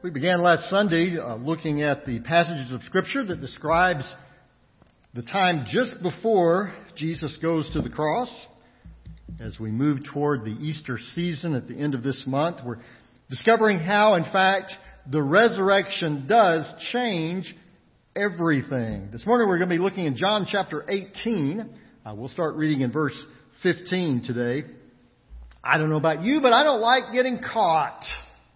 We 0.00 0.10
began 0.10 0.40
last 0.40 0.70
Sunday 0.70 1.16
uh, 1.18 1.34
looking 1.34 1.82
at 1.82 2.06
the 2.06 2.20
passages 2.20 2.72
of 2.72 2.84
Scripture 2.84 3.24
that 3.24 3.40
describes 3.40 4.04
the 5.12 5.22
time 5.22 5.64
just 5.68 6.00
before 6.00 6.72
Jesus 6.94 7.36
goes 7.42 7.68
to 7.72 7.82
the 7.82 7.90
cross. 7.90 8.30
As 9.40 9.58
we 9.58 9.72
move 9.72 10.04
toward 10.04 10.44
the 10.44 10.52
Easter 10.52 11.00
season 11.16 11.56
at 11.56 11.66
the 11.66 11.74
end 11.74 11.96
of 11.96 12.04
this 12.04 12.22
month, 12.28 12.58
we're 12.64 12.78
discovering 13.28 13.80
how, 13.80 14.14
in 14.14 14.22
fact, 14.22 14.70
the 15.10 15.20
resurrection 15.20 16.26
does 16.28 16.64
change 16.92 17.52
everything. 18.14 19.08
This 19.10 19.26
morning 19.26 19.48
we're 19.48 19.58
going 19.58 19.68
to 19.68 19.74
be 19.74 19.82
looking 19.82 20.06
in 20.06 20.16
John 20.16 20.46
chapter 20.48 20.84
18. 20.88 21.74
Uh, 22.06 22.14
we'll 22.14 22.28
start 22.28 22.54
reading 22.54 22.82
in 22.82 22.92
verse 22.92 23.20
15 23.64 24.22
today. 24.24 24.64
I 25.64 25.76
don't 25.76 25.90
know 25.90 25.96
about 25.96 26.22
you, 26.22 26.40
but 26.40 26.52
I 26.52 26.62
don't 26.62 26.80
like 26.80 27.12
getting 27.12 27.40
caught. 27.40 28.04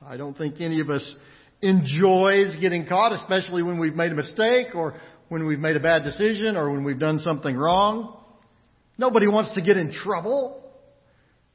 I 0.06 0.16
don't 0.16 0.38
think 0.38 0.60
any 0.60 0.80
of 0.80 0.88
us 0.88 1.16
enjoys 1.62 2.56
getting 2.60 2.86
caught, 2.86 3.12
especially 3.12 3.62
when 3.62 3.78
we've 3.78 3.94
made 3.94 4.12
a 4.12 4.16
mistake 4.16 4.74
or 4.74 4.94
when 5.28 5.46
we've 5.46 5.58
made 5.58 5.76
a 5.76 5.80
bad 5.80 6.02
decision 6.02 6.56
or 6.56 6.72
when 6.72 6.84
we've 6.84 6.98
done 6.98 7.20
something 7.20 7.56
wrong. 7.56 8.18
Nobody 8.98 9.28
wants 9.28 9.54
to 9.54 9.62
get 9.62 9.76
in 9.76 9.92
trouble. 9.92 10.58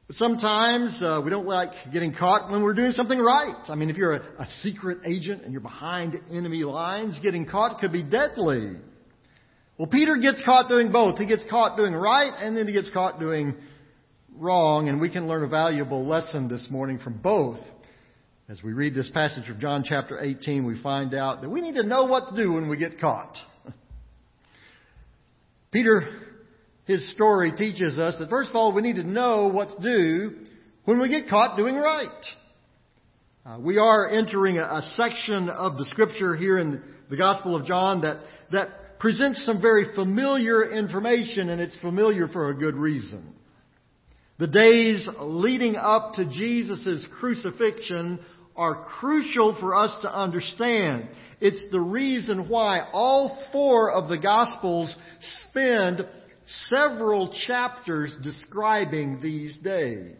But 0.08 0.16
sometimes 0.16 0.98
uh, 1.02 1.22
we 1.24 1.30
don't 1.30 1.46
like 1.46 1.70
getting 1.92 2.14
caught 2.14 2.50
when 2.50 2.64
we're 2.64 2.74
doing 2.74 2.94
something 2.94 3.20
right. 3.20 3.62
I 3.68 3.76
mean, 3.76 3.90
if 3.90 3.98
you're 3.98 4.14
a, 4.14 4.22
a 4.40 4.48
secret 4.62 5.00
agent 5.06 5.44
and 5.44 5.52
you're 5.52 5.62
behind 5.62 6.16
enemy 6.32 6.64
lines, 6.64 7.20
getting 7.22 7.46
caught 7.46 7.80
could 7.80 7.92
be 7.92 8.04
deadly. 8.04 8.78
Well, 9.78 9.88
Peter 9.88 10.16
gets 10.16 10.42
caught 10.46 10.70
doing 10.70 10.92
both. 10.92 11.20
He 11.20 11.28
gets 11.28 11.44
caught 11.50 11.78
doing 11.78 11.94
right 11.94 12.32
and 12.40 12.56
then 12.56 12.66
he 12.68 12.74
gets 12.74 12.90
caught 12.92 13.20
doing 13.20 13.56
wrong, 14.40 14.88
and 14.88 15.02
we 15.02 15.10
can 15.10 15.28
learn 15.28 15.44
a 15.44 15.48
valuable 15.48 16.08
lesson 16.08 16.48
this 16.48 16.68
morning 16.70 17.00
from 17.00 17.18
both. 17.18 17.60
As 18.50 18.64
we 18.64 18.72
read 18.72 18.96
this 18.96 19.10
passage 19.10 19.50
of 19.50 19.60
John 19.60 19.84
chapter 19.86 20.22
18, 20.22 20.66
we 20.66 20.82
find 20.82 21.14
out 21.14 21.42
that 21.42 21.50
we 21.50 21.60
need 21.60 21.76
to 21.76 21.84
know 21.84 22.06
what 22.06 22.30
to 22.30 22.42
do 22.42 22.54
when 22.54 22.70
we 22.70 22.78
get 22.78 22.98
caught. 22.98 23.36
Peter, 25.72 26.04
his 26.86 27.12
story 27.12 27.52
teaches 27.52 28.00
us 28.00 28.16
that 28.18 28.30
first 28.30 28.50
of 28.50 28.56
all, 28.56 28.74
we 28.74 28.82
need 28.82 28.96
to 28.96 29.04
know 29.04 29.48
what 29.48 29.72
to 29.72 29.82
do 29.82 30.38
when 30.86 30.98
we 30.98 31.10
get 31.10 31.28
caught 31.28 31.58
doing 31.58 31.76
right. 31.76 32.08
Uh, 33.46 33.60
we 33.60 33.80
are 33.80 34.10
entering 34.10 34.58
a, 34.60 34.64
a 34.64 34.94
section 34.96 35.50
of 35.50 35.78
the 35.78 35.84
scripture 35.84 36.34
here 36.34 36.58
in 36.58 36.82
the 37.10 37.18
Gospel 37.18 37.54
of 37.54 37.66
John 37.66 38.00
that, 38.04 38.22
that 38.54 38.98
presents 38.98 39.46
some 39.46 39.62
very 39.62 39.94
familiar 39.94 40.72
information, 40.72 41.50
and 41.50 41.60
it's 41.60 41.78
familiar 41.82 42.30
for 42.30 42.50
a 42.50 42.56
good 42.56 42.76
reason. 42.76 43.34
The 44.40 44.48
days 44.48 45.06
leading 45.20 45.76
up 45.76 46.14
to 46.14 46.26
Jesus' 46.30 47.06
crucifixion 47.20 48.20
are 48.58 48.84
crucial 49.00 49.56
for 49.60 49.76
us 49.76 49.96
to 50.02 50.14
understand. 50.14 51.08
It's 51.40 51.72
the 51.72 51.80
reason 51.80 52.50
why 52.50 52.88
all 52.92 53.44
four 53.52 53.92
of 53.92 54.10
the 54.10 54.18
Gospels 54.18 54.96
spend 55.50 56.08
several 56.70 57.34
chapters 57.46 58.16
describing 58.24 59.22
these 59.22 59.56
days. 59.58 60.16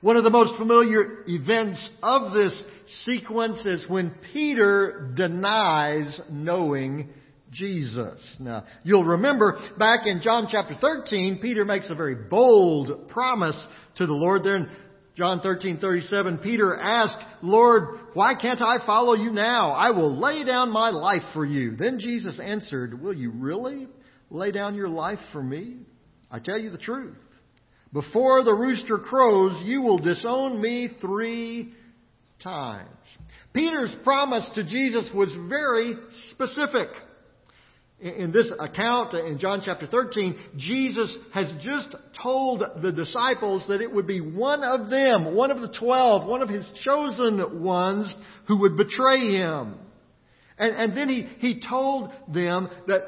One 0.00 0.16
of 0.16 0.24
the 0.24 0.30
most 0.30 0.58
familiar 0.58 1.24
events 1.28 1.86
of 2.02 2.32
this 2.32 2.64
sequence 3.04 3.66
is 3.66 3.84
when 3.86 4.14
Peter 4.32 5.12
denies 5.14 6.18
knowing 6.30 7.10
Jesus. 7.50 8.18
Now, 8.38 8.64
you'll 8.82 9.04
remember 9.04 9.60
back 9.78 10.06
in 10.06 10.22
John 10.22 10.48
chapter 10.50 10.74
13, 10.80 11.40
Peter 11.42 11.66
makes 11.66 11.90
a 11.90 11.94
very 11.94 12.14
bold 12.14 13.10
promise 13.10 13.66
to 13.96 14.06
the 14.06 14.12
Lord 14.14 14.42
there 14.42 14.56
in 14.56 14.70
John 15.20 15.40
13:37 15.40 16.38
Peter 16.38 16.74
asked, 16.74 17.22
"Lord, 17.42 17.88
why 18.14 18.34
can't 18.34 18.62
I 18.62 18.78
follow 18.86 19.12
you 19.12 19.30
now? 19.30 19.72
I 19.72 19.90
will 19.90 20.16
lay 20.16 20.44
down 20.44 20.70
my 20.70 20.88
life 20.88 21.24
for 21.34 21.44
you." 21.44 21.76
Then 21.76 21.98
Jesus 21.98 22.40
answered, 22.40 22.98
"Will 22.98 23.12
you 23.12 23.30
really 23.30 23.86
lay 24.30 24.50
down 24.50 24.76
your 24.76 24.88
life 24.88 25.18
for 25.30 25.42
me? 25.42 25.80
I 26.30 26.38
tell 26.38 26.58
you 26.58 26.70
the 26.70 26.78
truth. 26.78 27.18
Before 27.92 28.42
the 28.42 28.54
rooster 28.54 28.96
crows, 28.96 29.60
you 29.60 29.82
will 29.82 29.98
disown 29.98 30.58
me 30.58 30.88
3 30.88 31.74
times." 32.38 32.88
Peter's 33.52 33.94
promise 33.96 34.48
to 34.54 34.62
Jesus 34.62 35.12
was 35.12 35.34
very 35.34 35.98
specific 36.30 36.88
in 38.00 38.32
this 38.32 38.50
account 38.58 39.12
in 39.12 39.38
John 39.38 39.60
chapter 39.64 39.86
13, 39.86 40.38
Jesus 40.56 41.16
has 41.34 41.52
just 41.62 41.94
told 42.22 42.62
the 42.82 42.92
disciples 42.92 43.64
that 43.68 43.82
it 43.82 43.92
would 43.92 44.06
be 44.06 44.20
one 44.20 44.64
of 44.64 44.88
them, 44.88 45.34
one 45.34 45.50
of 45.50 45.60
the 45.60 45.74
twelve, 45.78 46.26
one 46.26 46.40
of 46.40 46.48
his 46.48 46.68
chosen 46.82 47.62
ones 47.62 48.12
who 48.48 48.60
would 48.60 48.76
betray 48.76 49.32
him. 49.32 49.74
And, 50.58 50.76
and 50.76 50.96
then 50.96 51.08
he, 51.08 51.28
he 51.38 51.62
told 51.68 52.10
them 52.32 52.70
that 52.86 53.02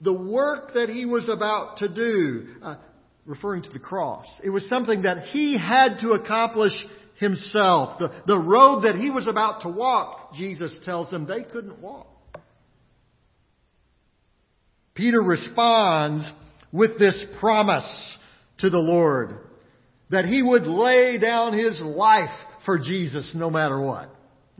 the 0.00 0.12
work 0.12 0.74
that 0.74 0.88
he 0.88 1.06
was 1.06 1.28
about 1.28 1.78
to 1.78 1.88
do, 1.88 2.48
uh, 2.62 2.76
referring 3.24 3.62
to 3.62 3.70
the 3.70 3.78
cross, 3.78 4.26
it 4.42 4.50
was 4.50 4.68
something 4.68 5.02
that 5.02 5.28
he 5.28 5.56
had 5.56 5.98
to 6.00 6.10
accomplish 6.12 6.72
himself. 7.16 8.00
The, 8.00 8.12
the 8.26 8.38
road 8.38 8.82
that 8.82 8.96
he 8.96 9.10
was 9.10 9.28
about 9.28 9.62
to 9.62 9.68
walk, 9.68 10.34
Jesus 10.34 10.76
tells 10.84 11.10
them 11.10 11.26
they 11.26 11.44
couldn't 11.44 11.80
walk. 11.80 12.17
Peter 14.98 15.22
responds 15.22 16.28
with 16.72 16.98
this 16.98 17.24
promise 17.38 18.16
to 18.58 18.68
the 18.68 18.78
Lord 18.78 19.38
that 20.10 20.24
he 20.24 20.42
would 20.42 20.62
lay 20.62 21.18
down 21.20 21.56
his 21.56 21.80
life 21.80 22.34
for 22.66 22.80
Jesus 22.80 23.30
no 23.32 23.48
matter 23.48 23.80
what. 23.80 24.10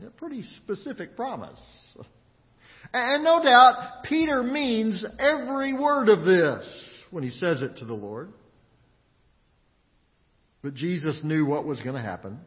A 0.01 0.09
pretty 0.11 0.45
specific 0.63 1.17
promise. 1.17 1.59
And 2.93 3.25
no 3.25 3.43
doubt, 3.43 4.05
Peter 4.05 4.41
means 4.41 5.03
every 5.19 5.73
word 5.73 6.07
of 6.07 6.23
this 6.23 6.65
when 7.11 7.25
he 7.25 7.31
says 7.31 7.61
it 7.61 7.75
to 7.79 7.85
the 7.85 7.93
Lord. 7.93 8.31
But 10.61 10.73
Jesus 10.73 11.19
knew 11.21 11.45
what 11.45 11.65
was 11.65 11.81
going 11.81 11.95
to 11.95 12.01
happen. 12.01 12.39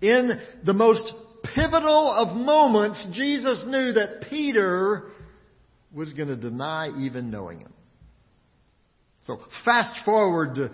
In 0.00 0.40
the 0.64 0.74
most 0.74 1.12
pivotal 1.56 2.12
of 2.12 2.36
moments, 2.36 3.04
Jesus 3.10 3.64
knew 3.66 3.94
that 3.94 4.26
Peter 4.30 5.08
was 5.94 6.12
going 6.12 6.28
to 6.28 6.36
deny 6.36 6.90
even 7.00 7.30
knowing 7.30 7.60
him. 7.60 7.72
So 9.26 9.40
fast 9.64 10.04
forward 10.04 10.56
to 10.56 10.70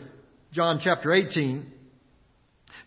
John 0.52 0.80
chapter 0.82 1.12
18. 1.12 1.66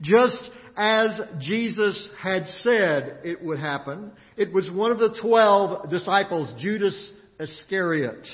Just 0.02 0.42
as 0.76 1.20
Jesus 1.40 2.10
had 2.20 2.48
said 2.62 3.20
it 3.24 3.44
would 3.44 3.60
happen, 3.60 4.12
it 4.38 4.52
was 4.52 4.70
one 4.72 4.92
of 4.92 4.98
the 4.98 5.18
twelve 5.22 5.90
disciples, 5.90 6.52
Judas 6.60 7.12
Iscariot, 7.40 8.26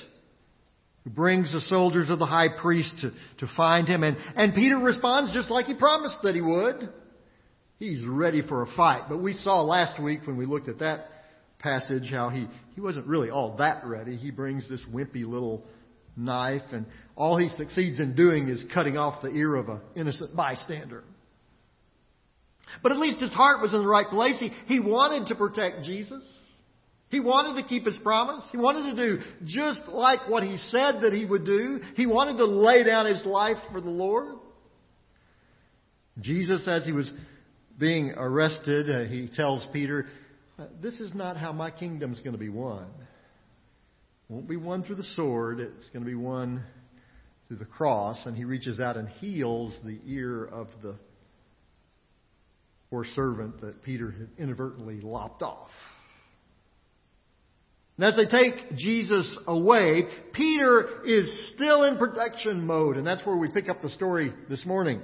who 1.03 1.09
brings 1.09 1.52
the 1.52 1.62
soldiers 1.62 2.09
of 2.09 2.19
the 2.19 2.25
high 2.25 2.50
priest 2.62 2.94
to, 3.02 3.12
to 3.40 3.53
find 3.57 3.88
him. 3.88 4.03
And, 4.03 4.18
and 4.36 4.53
Peter 4.53 4.78
responds 4.78 5.34
just 5.34 5.50
like 5.50 5.66
he 5.66 5.74
promised 5.74 6.19
that 6.24 6.36
he 6.36 6.41
would. 6.41 6.90
He's 7.80 8.03
ready 8.06 8.41
for 8.41 8.63
a 8.63 8.68
fight. 8.75 9.06
But 9.09 9.18
we 9.22 9.34
saw 9.34 9.62
last 9.62 10.02
week 10.02 10.22
when 10.25 10.38
we 10.38 10.46
looked 10.46 10.69
at 10.69 10.80
that 10.80 11.07
passage 11.59 12.09
how 12.09 12.29
he, 12.29 12.47
he 12.75 12.81
wasn't 12.81 13.07
really 13.07 13.29
all 13.29 13.57
that 13.57 13.85
ready. 13.85 14.16
He 14.18 14.31
brings 14.31 14.68
this 14.69 14.84
wimpy 14.94 15.25
little 15.25 15.63
knife, 16.16 16.63
and 16.72 16.85
all 17.16 17.38
he 17.38 17.50
succeeds 17.57 18.00
in 18.00 18.16
doing 18.16 18.47
is 18.50 18.63
cutting 18.73 18.97
off 18.97 19.22
the 19.22 19.29
ear 19.29 19.56
of 19.56 19.69
an 19.69 19.81
innocent 19.95 20.35
bystander. 20.35 21.03
But 22.84 22.91
at 22.91 22.97
least 22.97 23.22
his 23.22 23.34
heart 23.34 23.62
was 23.62 23.73
in 23.73 23.81
the 23.81 23.88
right 23.88 24.07
place. 24.07 24.40
He, 24.40 24.51
he 24.68 24.79
wanted 24.79 25.28
to 25.28 25.35
protect 25.35 25.84
Jesus. 25.84 26.23
He 27.09 27.22
wanted 27.22 27.62
to 27.62 27.68
keep 27.68 27.85
his 27.85 27.97
promise. 28.03 28.44
He 28.51 28.57
wanted 28.57 28.95
to 28.95 29.07
do 29.07 29.24
just 29.45 29.84
like 29.88 30.28
what 30.28 30.44
he 30.44 30.57
said 30.57 31.01
that 31.01 31.13
he 31.13 31.25
would 31.25 31.45
do. 31.45 31.79
He 31.95 32.06
wanted 32.06 32.38
to 32.38 32.45
lay 32.45 32.84
down 32.84 33.06
his 33.06 33.25
life 33.25 33.57
for 33.72 33.79
the 33.79 33.89
Lord. 33.89 34.35
Jesus, 36.19 36.68
as 36.68 36.84
he 36.84 36.91
was 36.91 37.09
being 37.78 38.12
arrested, 38.18 38.89
uh, 38.89 39.09
he 39.09 39.30
tells 39.33 39.65
Peter, 39.71 40.07
Uh, 40.59 40.65
this 40.81 41.00
is 41.00 41.13
not 41.13 41.38
how 41.38 41.51
my 41.51 41.69
kingdom 41.69 42.13
is 42.13 42.19
going 42.19 42.31
to 42.31 42.39
be 42.39 42.50
won. 42.50 42.88
It 44.30 44.33
won't 44.33 44.50
be 44.50 44.57
won 44.57 44.83
through 44.83 44.95
the 44.95 45.04
sword. 45.15 45.59
It's 45.59 45.89
going 45.89 46.04
to 46.04 46.09
be 46.09 46.15
won 46.15 46.63
through 47.48 47.57
the 47.57 47.65
cross. 47.65 48.25
And 48.25 48.36
he 48.36 48.44
reaches 48.44 48.80
out 48.80 48.98
and 48.98 49.07
heals 49.07 49.77
the 49.86 50.00
ear 50.07 50.45
of 50.45 50.68
the 50.81 50.95
poor 52.89 53.06
servant 53.15 53.62
that 53.62 53.83
Peter 53.83 54.09
had 54.09 54.30
inadvertently 54.39 55.00
lopped 55.01 55.44
off. 55.44 55.69
And 57.98 58.06
as 58.06 58.15
they 58.15 58.25
take 58.25 58.77
Jesus 58.77 59.38
away, 59.45 60.04
Peter 60.33 61.04
is 61.06 61.51
still 61.56 61.83
in 61.83 61.98
protection 61.98 62.65
mode. 62.65 62.98
And 62.98 63.06
that's 63.06 63.25
where 63.27 63.38
we 63.38 63.51
pick 63.51 63.69
up 63.69 63.83
the 63.83 63.89
story 63.89 64.33
this 64.50 64.65
morning. 64.65 65.01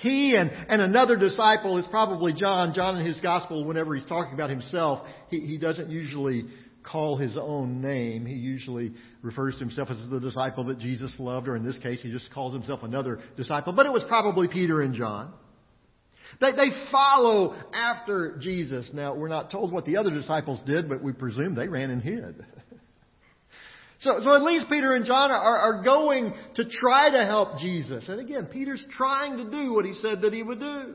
He 0.00 0.36
and, 0.36 0.50
and 0.50 0.80
another 0.80 1.16
disciple 1.16 1.78
is 1.78 1.86
probably 1.88 2.32
John. 2.32 2.72
John 2.74 2.98
in 2.98 3.06
his 3.06 3.18
gospel, 3.20 3.64
whenever 3.64 3.94
he's 3.94 4.06
talking 4.06 4.34
about 4.34 4.50
himself, 4.50 5.06
he, 5.28 5.40
he 5.40 5.58
doesn't 5.58 5.90
usually 5.90 6.44
call 6.84 7.16
his 7.16 7.36
own 7.36 7.80
name. 7.80 8.24
He 8.24 8.34
usually 8.34 8.92
refers 9.22 9.54
to 9.54 9.60
himself 9.60 9.90
as 9.90 9.98
the 10.08 10.20
disciple 10.20 10.64
that 10.64 10.78
Jesus 10.78 11.14
loved, 11.18 11.48
or 11.48 11.56
in 11.56 11.64
this 11.64 11.78
case, 11.78 12.00
he 12.00 12.10
just 12.10 12.32
calls 12.32 12.52
himself 12.52 12.82
another 12.82 13.20
disciple. 13.36 13.72
But 13.72 13.86
it 13.86 13.92
was 13.92 14.04
probably 14.08 14.48
Peter 14.48 14.82
and 14.82 14.94
John. 14.94 15.32
They, 16.40 16.52
they 16.52 16.70
follow 16.92 17.56
after 17.72 18.38
Jesus. 18.40 18.90
Now, 18.92 19.14
we're 19.14 19.28
not 19.28 19.50
told 19.50 19.72
what 19.72 19.84
the 19.84 19.96
other 19.96 20.10
disciples 20.10 20.60
did, 20.66 20.88
but 20.88 21.02
we 21.02 21.12
presume 21.12 21.54
they 21.54 21.68
ran 21.68 21.90
and 21.90 22.02
hid. 22.02 22.44
So, 24.00 24.20
so 24.22 24.34
at 24.34 24.42
least 24.42 24.66
Peter 24.68 24.94
and 24.94 25.04
John 25.04 25.30
are, 25.30 25.58
are 25.58 25.82
going 25.82 26.32
to 26.54 26.64
try 26.68 27.10
to 27.10 27.24
help 27.24 27.58
Jesus. 27.58 28.08
And 28.08 28.20
again, 28.20 28.46
Peter's 28.46 28.84
trying 28.96 29.38
to 29.38 29.50
do 29.50 29.72
what 29.72 29.84
he 29.84 29.94
said 29.94 30.20
that 30.22 30.32
he 30.32 30.42
would 30.42 30.60
do. 30.60 30.94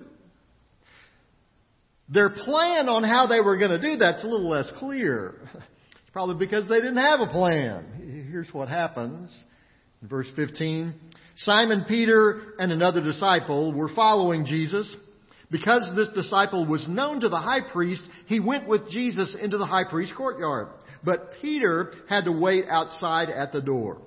Their 2.10 2.30
plan 2.30 2.88
on 2.88 3.04
how 3.04 3.28
they 3.28 3.42
were 3.42 3.58
going 3.58 3.72
to 3.72 3.82
do 3.82 3.98
that's 3.98 4.24
a 4.24 4.28
little 4.28 4.50
less 4.50 4.72
clear. 4.78 5.36
Probably 6.14 6.36
because 6.46 6.68
they 6.68 6.76
didn't 6.76 6.98
have 6.98 7.20
a 7.20 7.28
plan. 7.28 8.28
Here's 8.32 8.54
what 8.54 8.70
happens. 8.70 9.32
In 10.02 10.08
verse 10.08 10.28
15, 10.36 10.94
Simon 11.40 11.86
Peter 11.88 12.54
and 12.60 12.72
another 12.72 13.02
disciple 13.02 13.74
were 13.74 13.90
following 13.96 14.46
Jesus. 14.46 14.96
Because 15.50 15.92
this 15.96 16.10
disciple 16.16 16.66
was 16.66 16.88
known 16.88 17.20
to 17.20 17.30
the 17.30 17.38
high 17.38 17.70
priest, 17.72 18.02
he 18.28 18.40
went 18.40 18.68
with 18.68 18.90
Jesus 18.90 19.36
into 19.40 19.58
the 19.58 19.66
high 19.66 19.84
priest's 19.90 20.16
courtyard. 20.16 20.70
But 21.04 21.34
Peter 21.42 21.94
had 22.10 22.26
to 22.26 22.32
wait 22.32 22.66
outside 22.70 23.30
at 23.30 23.52
the 23.52 23.62
door. 23.62 23.98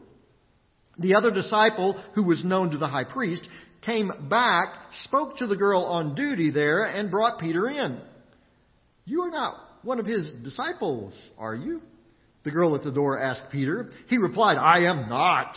The 0.99 1.15
other 1.15 1.31
disciple, 1.31 2.03
who 2.15 2.25
was 2.25 2.43
known 2.45 2.71
to 2.71 2.79
the 2.79 2.89
high 2.89 3.05
priest, 3.05 3.47
came 3.83 4.11
back, 4.31 4.69
spoke 5.05 5.37
to 5.39 5.47
the 5.47 5.57
girl 5.57 5.83
on 5.83 6.15
duty 6.15 6.51
there, 6.51 6.85
and 6.85 7.11
brought 7.11 7.39
Peter 7.39 7.69
in. 7.69 8.01
You 9.05 9.23
are 9.23 9.31
not 9.31 9.57
one 9.83 10.01
of 10.01 10.07
his 10.07 10.29
disciples, 10.43 11.15
are 11.39 11.55
you? 11.55 11.83
The 12.45 12.51
girl 12.51 12.75
at 12.75 12.83
the 12.83 12.93
door 12.93 13.21
asked 13.21 13.53
Peter. 13.53 13.91
He 14.09 14.19
replied, 14.19 14.57
I 14.57 14.85
am 14.91 15.09
not. 15.09 15.55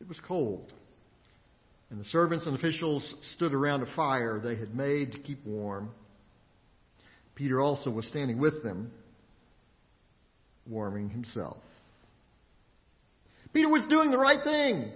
It 0.00 0.08
was 0.08 0.20
cold. 0.26 0.72
And 1.90 2.00
the 2.00 2.04
servants 2.06 2.46
and 2.46 2.56
officials 2.56 3.14
stood 3.36 3.52
around 3.52 3.82
a 3.82 3.94
fire 3.94 4.40
they 4.42 4.56
had 4.56 4.74
made 4.74 5.12
to 5.12 5.18
keep 5.18 5.44
warm. 5.44 5.90
Peter 7.34 7.60
also 7.60 7.90
was 7.90 8.06
standing 8.06 8.38
with 8.38 8.62
them 8.62 8.90
warming 10.66 11.10
himself. 11.10 11.58
Peter 13.52 13.68
was 13.68 13.84
doing 13.88 14.10
the 14.10 14.18
right 14.18 14.42
thing. 14.42 14.90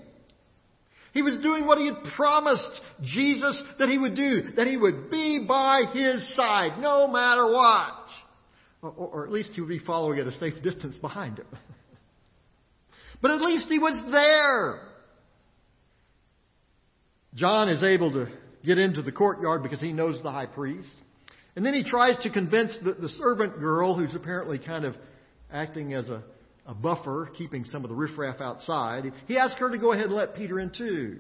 He 1.13 1.23
was 1.23 1.39
doing 1.39 1.67
what 1.67 1.79
he 1.79 1.87
had 1.87 2.13
promised 2.15 2.81
Jesus 3.03 3.63
that 3.79 3.89
he 3.89 3.97
would 3.97 4.15
do, 4.15 4.53
that 4.57 4.67
he 4.67 4.77
would 4.77 5.11
be 5.11 5.45
by 5.49 5.85
his 5.93 6.37
side 6.37 6.79
no 6.79 7.09
matter 7.09 7.47
what. 7.47 8.07
Or, 8.83 8.91
or, 8.91 9.25
at 9.25 9.33
least 9.33 9.53
he 9.55 9.63
would 9.63 9.71
be 9.71 9.79
following 9.79 10.19
at 10.19 10.27
a 10.27 10.33
safe 10.33 10.63
distance 10.63 10.97
behind 10.99 11.39
him. 11.39 11.47
but 13.23 13.31
at 13.31 13.41
least 13.41 13.67
he 13.69 13.79
was 13.79 13.99
there. 14.13 14.81
John 17.35 17.71
is 17.71 17.83
able 17.83 18.13
to 18.13 18.29
get 18.65 18.77
into 18.77 19.01
the 19.01 19.13
courtyard 19.13 19.63
because 19.63 19.81
he 19.81 19.93
knows 19.93 20.23
the 20.23 20.31
high 20.31 20.47
priest. 20.47 20.89
And 21.57 21.65
then 21.65 21.73
he 21.73 21.83
tries 21.83 22.19
to 22.19 22.31
convince 22.31 22.77
the, 22.85 22.93
the 22.93 23.09
servant 23.09 23.59
girl, 23.59 23.97
who's 23.97 24.15
apparently 24.15 24.59
kind 24.59 24.85
of 24.85 24.95
acting 25.53 25.95
as 25.95 26.09
a, 26.09 26.23
a 26.67 26.75
buffer, 26.75 27.29
keeping 27.37 27.65
some 27.65 27.85
of 27.85 27.91
the 27.91 27.97
riffraff 27.97 28.41
outside. 28.41 29.13
He 29.27 29.37
asked 29.37 29.59
her 29.59 29.71
to 29.71 29.79
go 29.79 29.93
ahead 29.93 30.07
and 30.07 30.15
let 30.15 30.35
Peter 30.35 30.59
in 30.61 30.71
too. 30.77 31.19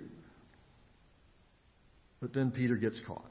But 2.20 2.32
then 2.32 2.50
Peter 2.50 2.76
gets 2.76 2.99
caught. 3.06 3.31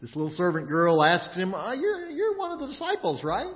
This 0.00 0.14
little 0.14 0.32
servant 0.36 0.68
girl 0.68 1.02
asks 1.02 1.34
him, 1.34 1.54
oh, 1.56 1.72
you're, 1.72 2.10
you're 2.10 2.36
one 2.36 2.52
of 2.52 2.60
the 2.60 2.66
disciples, 2.68 3.24
right? 3.24 3.52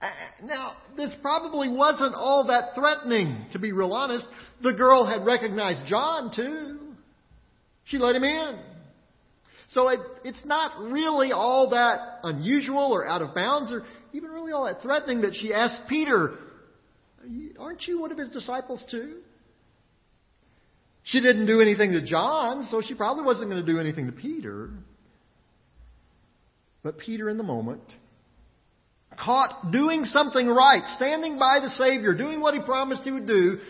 Uh, 0.00 0.10
now, 0.44 0.74
this 0.96 1.12
probably 1.20 1.68
wasn't 1.70 2.14
all 2.14 2.46
that 2.48 2.74
threatening, 2.74 3.46
to 3.52 3.58
be 3.58 3.72
real 3.72 3.92
honest. 3.92 4.26
The 4.62 4.72
girl 4.72 5.06
had 5.06 5.26
recognized 5.26 5.88
John, 5.88 6.30
too. 6.34 6.78
She 7.84 7.98
let 7.98 8.14
him 8.14 8.24
in. 8.24 8.58
So 9.78 9.90
it, 9.90 10.00
it's 10.24 10.44
not 10.44 10.90
really 10.90 11.30
all 11.30 11.70
that 11.70 12.18
unusual 12.24 12.92
or 12.92 13.06
out 13.06 13.22
of 13.22 13.32
bounds 13.32 13.70
or 13.70 13.84
even 14.12 14.30
really 14.30 14.50
all 14.50 14.64
that 14.64 14.82
threatening 14.82 15.20
that 15.20 15.34
she 15.40 15.54
asked 15.54 15.82
Peter, 15.88 16.36
Aren't 17.60 17.86
you 17.86 18.00
one 18.00 18.10
of 18.10 18.18
his 18.18 18.28
disciples 18.28 18.84
too? 18.90 19.18
She 21.04 21.20
didn't 21.20 21.46
do 21.46 21.60
anything 21.60 21.92
to 21.92 22.04
John, 22.04 22.64
so 22.64 22.82
she 22.84 22.96
probably 22.96 23.22
wasn't 23.22 23.50
going 23.50 23.64
to 23.64 23.72
do 23.72 23.78
anything 23.78 24.06
to 24.06 24.12
Peter. 24.12 24.70
But 26.82 26.98
Peter, 26.98 27.30
in 27.30 27.36
the 27.36 27.44
moment, 27.44 27.82
caught 29.16 29.70
doing 29.70 30.06
something 30.06 30.48
right, 30.48 30.82
standing 30.96 31.38
by 31.38 31.60
the 31.62 31.70
Savior, 31.70 32.16
doing 32.16 32.40
what 32.40 32.54
he 32.54 32.60
promised 32.62 33.02
he 33.02 33.12
would 33.12 33.28
do, 33.28 33.60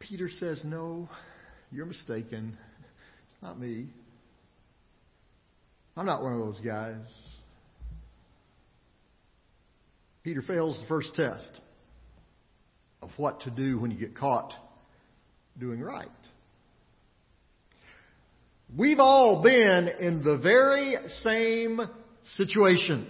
Peter 0.00 0.28
says, 0.28 0.60
No, 0.66 1.08
you're 1.72 1.86
mistaken. 1.86 2.58
Not 3.44 3.60
me. 3.60 3.84
I'm 5.98 6.06
not 6.06 6.22
one 6.22 6.32
of 6.32 6.38
those 6.38 6.60
guys. 6.64 6.96
Peter 10.22 10.40
fails 10.40 10.80
the 10.80 10.88
first 10.88 11.14
test 11.14 11.60
of 13.02 13.10
what 13.18 13.42
to 13.42 13.50
do 13.50 13.78
when 13.78 13.90
you 13.90 13.98
get 13.98 14.16
caught 14.16 14.54
doing 15.60 15.82
right. 15.82 16.08
We've 18.74 18.98
all 18.98 19.42
been 19.42 19.90
in 20.00 20.24
the 20.24 20.38
very 20.38 20.96
same 21.22 21.82
situation. 22.36 23.06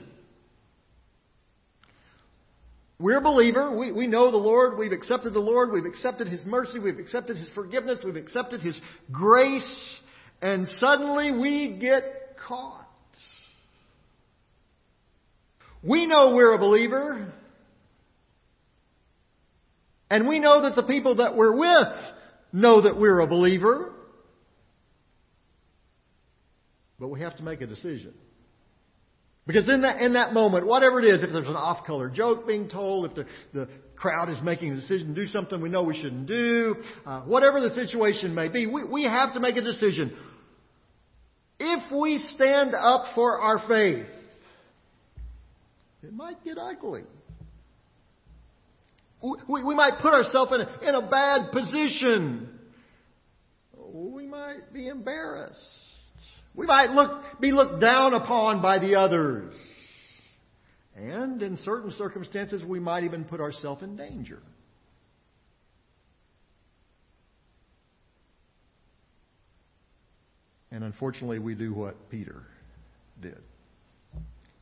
We're 2.99 3.19
a 3.19 3.23
believer. 3.23 3.79
We, 3.79 3.93
we 3.93 4.09
know 4.09 4.33
the 4.33 4.37
Lord. 4.37 4.79
We've 4.79 4.91
accepted 4.91 5.33
the 5.33 5.39
Lord. 5.39 5.71
We've 5.71 5.85
accepted 5.85 6.27
His 6.27 6.45
mercy. 6.45 6.81
We've 6.81 6.99
accepted 6.99 7.37
His 7.37 7.51
forgiveness. 7.55 8.01
We've 8.05 8.17
accepted 8.17 8.63
His 8.63 8.77
grace 9.13 10.01
and 10.45 10.69
suddenly 10.79 11.33
we 11.33 11.79
get 11.81 12.37
caught. 12.47 12.87
We 15.83 16.05
know 16.07 16.35
we're 16.35 16.53
a 16.53 16.59
believer. 16.59 17.33
And 20.11 20.29
we 20.29 20.41
know 20.41 20.61
that 20.61 20.77
the 20.77 20.83
people 20.83 21.15
that 21.17 21.35
we're 21.35 21.57
with 21.57 21.95
know 22.53 22.83
that 22.83 23.01
we're 23.01 23.21
a 23.21 23.27
believer. 23.27 23.95
But 27.01 27.09
we 27.09 27.23
have 27.23 27.39
to 27.39 27.43
make 27.43 27.63
a 27.63 27.67
decision. 27.67 28.13
Because 29.47 29.67
in 29.67 29.81
that, 29.81 30.03
in 30.03 30.13
that 30.13 30.35
moment, 30.35 30.67
whatever 30.67 31.01
it 31.01 31.07
is, 31.07 31.23
if 31.23 31.31
there's 31.33 31.49
an 31.49 31.57
off 31.57 31.87
color 31.87 32.11
joke 32.11 32.47
being 32.47 32.69
told, 32.69 33.11
if 33.11 33.15
the, 33.15 33.27
the 33.55 33.69
crowd 33.97 34.29
is 34.29 34.43
making 34.43 34.73
a 34.73 34.77
decision 34.77 35.15
to 35.15 35.15
do 35.15 35.27
something 35.27 35.63
we 35.63 35.71
know 35.71 35.83
we 35.83 35.97
shouldn't 35.97 36.27
do, 36.27 36.77
uh, 37.07 37.23
whatever 37.23 37.63
the 37.63 37.75
situation 37.75 38.35
may 38.35 38.49
be, 38.49 38.67
we, 38.67 38.85
we 38.85 39.05
have 39.05 39.33
to 39.33 39.41
make 39.41 39.57
a 39.57 39.63
decision. 39.63 40.15
If 41.67 41.91
we 41.91 42.19
stand 42.35 42.75
up 42.75 43.15
for 43.15 43.41
our 43.41 43.67
faith, 43.67 44.07
it 46.03 46.13
might 46.13 46.45
get 46.45 46.59
ugly. 46.59 47.05
We, 49.23 49.65
we 49.65 49.75
might 49.75 50.03
put 50.03 50.13
ourselves 50.13 50.53
in 50.53 50.61
a, 50.61 50.89
in 50.89 50.95
a 50.95 51.09
bad 51.09 51.53
position. 51.53 52.51
We 53.95 54.27
might 54.27 54.75
be 54.75 54.89
embarrassed. 54.89 55.59
We 56.55 56.67
might 56.67 56.91
look, 56.91 57.41
be 57.41 57.51
looked 57.51 57.81
down 57.81 58.13
upon 58.13 58.61
by 58.61 58.79
the 58.79 58.97
others. 58.97 59.55
And 60.95 61.43
in 61.43 61.57
certain 61.57 61.93
circumstances, 61.93 62.63
we 62.63 62.79
might 62.79 63.05
even 63.05 63.25
put 63.25 63.41
ourselves 63.41 63.83
in 63.83 63.97
danger. 63.97 64.43
And 70.75 70.83
unfortunately, 70.83 71.39
we 71.39 71.55
do 71.55 71.73
what 71.73 71.95
Peter 72.11 72.43
did. 73.23 73.39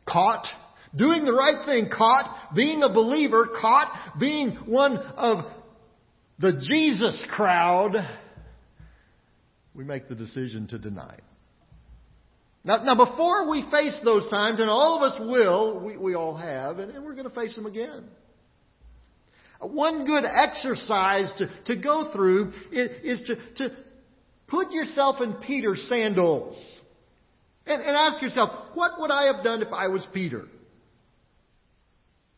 Caught 0.07 0.47
doing 0.95 1.25
the 1.25 1.33
right 1.33 1.65
thing, 1.65 1.89
caught 1.91 2.55
being 2.55 2.83
a 2.83 2.93
believer, 2.93 3.49
caught 3.59 4.21
being 4.21 4.51
one 4.67 4.99
of 4.99 5.47
the 6.39 6.63
Jesus 6.71 7.25
crowd, 7.31 7.93
we 9.75 9.85
make 9.85 10.07
the 10.11 10.15
decision 10.15 10.67
to 10.69 10.79
deny. 10.79 11.17
Now, 12.63 12.85
now 12.85 13.07
before 13.07 13.49
we 13.49 13.65
face 13.71 13.99
those 14.05 14.29
times, 14.29 14.61
and 14.61 14.69
all 14.69 15.03
of 15.03 15.11
us 15.11 15.19
will, 15.19 15.81
we, 15.83 15.97
we 15.97 16.15
all 16.15 16.37
have, 16.37 16.79
and, 16.79 16.93
and 16.93 17.07
we're 17.07 17.15
going 17.15 17.29
to 17.29 17.35
face 17.35 17.57
them 17.57 17.65
again. 17.65 18.05
One 19.61 20.05
good 20.05 20.27
exercise 20.27 21.33
to, 21.39 21.49
to 21.75 21.81
go 21.81 22.13
through 22.13 22.53
is, 22.71 23.21
is 23.21 23.29
to, 23.29 23.37
to 23.69 23.77
Put 24.53 24.71
yourself 24.71 25.23
in 25.23 25.33
Peter's 25.33 25.83
sandals 25.89 26.63
and, 27.65 27.81
and 27.81 27.97
ask 27.97 28.21
yourself, 28.21 28.51
what 28.75 29.01
would 29.01 29.11
I 29.11 29.33
have 29.35 29.43
done 29.43 29.63
if 29.63 29.73
I 29.73 29.89
was 29.89 30.07
Peter? 30.13 30.45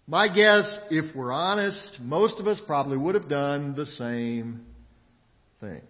My 0.07 0.29
guess, 0.29 0.65
if 0.91 1.17
we're 1.17 1.33
honest, 1.33 1.99
most 2.01 2.39
of 2.39 2.47
us 2.47 2.61
probably 2.69 2.99
would 2.99 3.17
have 3.17 3.29
done 3.29 3.75
the 3.75 3.87
same 3.87 4.65
thing. 5.61 5.81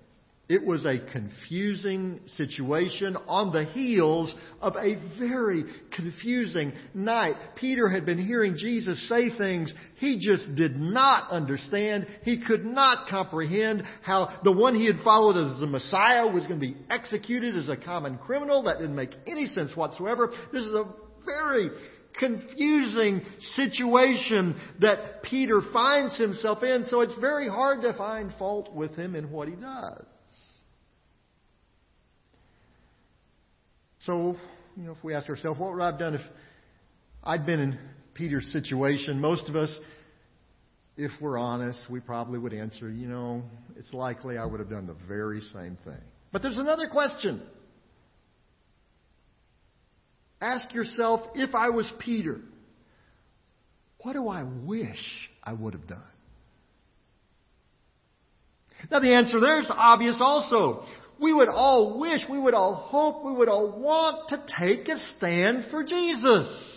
It 0.46 0.62
was 0.62 0.84
a 0.84 0.98
confusing 1.10 2.20
situation 2.36 3.16
on 3.26 3.50
the 3.50 3.64
heels 3.64 4.34
of 4.60 4.76
a 4.76 4.96
very 5.18 5.64
confusing 5.96 6.74
night. 6.92 7.36
Peter 7.56 7.88
had 7.88 8.04
been 8.04 8.18
hearing 8.18 8.54
Jesus 8.58 9.08
say 9.08 9.34
things 9.38 9.72
he 9.96 10.18
just 10.18 10.54
did 10.54 10.76
not 10.76 11.30
understand. 11.30 12.06
He 12.24 12.44
could 12.46 12.62
not 12.62 13.08
comprehend 13.08 13.84
how 14.02 14.38
the 14.44 14.52
one 14.52 14.74
he 14.74 14.86
had 14.86 15.00
followed 15.02 15.38
as 15.38 15.58
the 15.60 15.66
Messiah 15.66 16.26
was 16.26 16.46
going 16.46 16.60
to 16.60 16.66
be 16.66 16.76
executed 16.90 17.56
as 17.56 17.70
a 17.70 17.76
common 17.78 18.18
criminal. 18.18 18.64
That 18.64 18.80
didn't 18.80 18.96
make 18.96 19.14
any 19.26 19.48
sense 19.48 19.74
whatsoever. 19.74 20.30
This 20.52 20.64
is 20.66 20.74
a 20.74 20.92
very 21.24 21.70
confusing 22.18 23.22
situation 23.54 24.60
that 24.80 25.22
Peter 25.22 25.62
finds 25.72 26.18
himself 26.18 26.62
in, 26.62 26.84
so 26.88 27.00
it's 27.00 27.18
very 27.18 27.48
hard 27.48 27.80
to 27.80 27.94
find 27.94 28.30
fault 28.38 28.74
with 28.74 28.94
him 28.94 29.14
in 29.14 29.30
what 29.30 29.48
he 29.48 29.54
does. 29.54 30.04
So, 34.06 34.36
you 34.76 34.82
know, 34.82 34.92
if 34.92 35.02
we 35.02 35.14
ask 35.14 35.28
ourselves, 35.28 35.58
what 35.58 35.72
would 35.72 35.80
I 35.80 35.86
have 35.86 35.98
done 35.98 36.14
if 36.14 36.20
I'd 37.22 37.46
been 37.46 37.60
in 37.60 37.78
Peter's 38.12 38.46
situation? 38.52 39.20
Most 39.20 39.48
of 39.48 39.56
us, 39.56 39.74
if 40.96 41.10
we're 41.20 41.38
honest, 41.38 41.82
we 41.90 42.00
probably 42.00 42.38
would 42.38 42.52
answer, 42.52 42.90
you 42.90 43.08
know, 43.08 43.42
it's 43.76 43.92
likely 43.94 44.36
I 44.36 44.44
would 44.44 44.60
have 44.60 44.68
done 44.68 44.86
the 44.86 44.96
very 45.08 45.40
same 45.40 45.78
thing. 45.84 46.00
But 46.32 46.42
there's 46.42 46.58
another 46.58 46.88
question. 46.90 47.42
Ask 50.40 50.74
yourself, 50.74 51.20
if 51.34 51.54
I 51.54 51.70
was 51.70 51.90
Peter, 51.98 52.40
what 54.02 54.12
do 54.12 54.28
I 54.28 54.42
wish 54.42 55.30
I 55.42 55.54
would 55.54 55.72
have 55.72 55.86
done? 55.86 56.02
Now 58.90 59.00
the 59.00 59.14
answer 59.14 59.40
there 59.40 59.60
is 59.60 59.66
obvious 59.70 60.18
also. 60.20 60.84
We 61.20 61.32
would 61.32 61.48
all 61.48 61.98
wish, 62.00 62.22
we 62.28 62.38
would 62.38 62.54
all 62.54 62.74
hope, 62.74 63.24
we 63.24 63.32
would 63.32 63.48
all 63.48 63.70
want 63.80 64.28
to 64.30 64.44
take 64.58 64.88
a 64.88 64.98
stand 65.16 65.66
for 65.70 65.84
Jesus. 65.84 66.72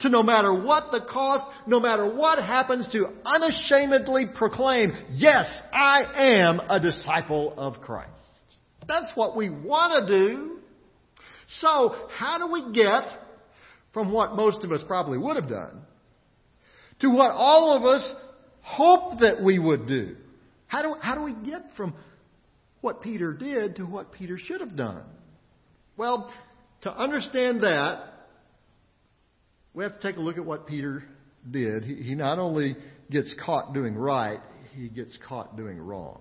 To 0.00 0.08
no 0.08 0.22
matter 0.22 0.54
what 0.54 0.92
the 0.92 1.00
cost, 1.10 1.44
no 1.66 1.80
matter 1.80 2.14
what 2.14 2.38
happens, 2.38 2.88
to 2.92 3.08
unashamedly 3.24 4.26
proclaim, 4.36 4.92
yes, 5.12 5.46
I 5.72 6.02
am 6.16 6.60
a 6.70 6.78
disciple 6.78 7.54
of 7.56 7.80
Christ. 7.80 8.12
That's 8.86 9.10
what 9.16 9.36
we 9.36 9.50
want 9.50 10.06
to 10.06 10.26
do. 10.26 10.58
So, 11.60 11.94
how 12.16 12.38
do 12.38 12.52
we 12.52 12.72
get 12.72 13.04
from 13.92 14.12
what 14.12 14.36
most 14.36 14.64
of 14.64 14.70
us 14.70 14.82
probably 14.86 15.18
would 15.18 15.36
have 15.36 15.48
done 15.48 15.80
to 17.00 17.08
what 17.10 17.30
all 17.32 17.76
of 17.76 17.84
us 17.84 18.14
hope 18.60 19.20
that 19.20 19.42
we 19.42 19.58
would 19.58 19.86
do? 19.86 20.16
How 20.68 20.82
do, 20.82 20.94
how 21.00 21.14
do 21.14 21.22
we 21.22 21.34
get 21.50 21.62
from 21.76 21.94
what 22.80 23.02
Peter 23.02 23.32
did 23.32 23.76
to 23.76 23.84
what 23.84 24.12
Peter 24.12 24.38
should 24.38 24.60
have 24.60 24.76
done? 24.76 25.04
Well, 25.96 26.32
to 26.82 26.92
understand 26.92 27.62
that, 27.62 28.04
we 29.74 29.84
have 29.84 30.00
to 30.00 30.00
take 30.00 30.16
a 30.16 30.20
look 30.20 30.38
at 30.38 30.44
what 30.44 30.66
Peter 30.66 31.04
did. 31.48 31.84
He, 31.84 31.94
he 31.96 32.14
not 32.14 32.38
only 32.38 32.76
gets 33.10 33.34
caught 33.44 33.74
doing 33.74 33.94
right, 33.94 34.40
he 34.74 34.88
gets 34.88 35.16
caught 35.28 35.56
doing 35.56 35.78
wrong. 35.78 36.20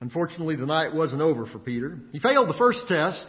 Unfortunately, 0.00 0.56
the 0.56 0.66
night 0.66 0.94
wasn't 0.94 1.22
over 1.22 1.46
for 1.46 1.58
Peter. 1.58 1.98
He 2.12 2.18
failed 2.18 2.48
the 2.48 2.58
first 2.58 2.80
test, 2.86 3.26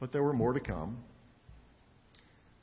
but 0.00 0.12
there 0.12 0.22
were 0.22 0.32
more 0.32 0.52
to 0.52 0.60
come. 0.60 0.98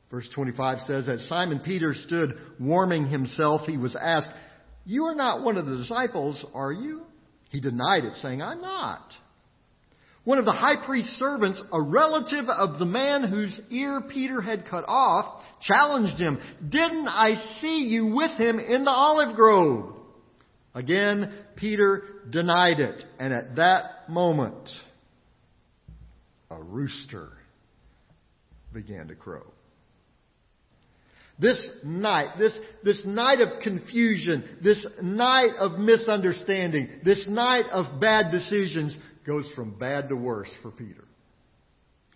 Verse 0.10 0.28
25 0.36 0.80
says, 0.88 1.06
that 1.06 1.20
Simon 1.30 1.62
Peter 1.64 1.96
stood 1.96 2.38
warming 2.60 3.08
himself, 3.08 3.62
he 3.66 3.78
was 3.78 3.96
asked, 3.96 4.28
you 4.86 5.06
are 5.06 5.16
not 5.16 5.44
one 5.44 5.58
of 5.58 5.66
the 5.66 5.78
disciples, 5.78 6.44
are 6.54 6.72
you? 6.72 7.02
He 7.50 7.60
denied 7.60 8.06
it, 8.06 8.16
saying, 8.16 8.42
I'm 8.42 8.62
not. 8.62 9.06
One 10.24 10.38
of 10.38 10.46
the 10.46 10.52
high 10.52 10.86
priest's 10.86 11.18
servants, 11.18 11.62
a 11.72 11.82
relative 11.82 12.48
of 12.48 12.78
the 12.78 12.86
man 12.86 13.24
whose 13.24 13.60
ear 13.72 14.02
Peter 14.02 14.40
had 14.40 14.68
cut 14.68 14.86
off, 14.88 15.44
challenged 15.62 16.20
him, 16.20 16.40
Didn't 16.70 17.08
I 17.08 17.58
see 17.60 17.88
you 17.88 18.08
with 18.16 18.40
him 18.40 18.60
in 18.60 18.84
the 18.84 18.92
olive 18.92 19.36
grove? 19.36 19.96
Again, 20.74 21.34
Peter 21.56 22.04
denied 22.30 22.80
it. 22.80 23.04
And 23.20 23.34
at 23.34 23.56
that 23.56 24.10
moment, 24.10 24.70
a 26.50 26.62
rooster 26.62 27.30
began 28.74 29.08
to 29.08 29.16
crow. 29.16 29.44
This 31.40 31.64
night, 31.84 32.38
this, 32.38 32.54
this 32.84 33.04
night 33.06 33.42
of 33.42 33.62
confusion, 33.62 34.58
this 34.64 34.86
night 35.02 35.56
of 35.58 35.80
misunderstanding, 35.80 37.02
this 37.04 37.26
night 37.28 37.66
of 37.72 38.00
bad 38.00 38.32
decisions 38.32 38.96
goes 39.26 39.50
from 39.56 39.78
bad 39.78 40.10
to 40.10 40.16
worse 40.16 40.52
for 40.62 40.72
Peter. 40.72 41.04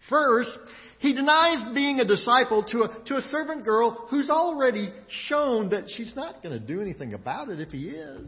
First, 0.10 0.57
he 1.00 1.13
denies 1.13 1.74
being 1.74 2.00
a 2.00 2.05
disciple 2.05 2.63
to 2.72 2.84
a, 2.84 3.03
to 3.05 3.15
a 3.15 3.22
servant 3.22 3.65
girl 3.65 4.05
who's 4.10 4.29
already 4.29 4.93
shown 5.27 5.69
that 5.69 5.86
she's 5.88 6.15
not 6.15 6.43
going 6.43 6.60
to 6.60 6.65
do 6.65 6.81
anything 6.81 7.13
about 7.13 7.50
it 7.50 7.60
if 7.60 7.69
he 7.69 7.89
is. 7.89 8.27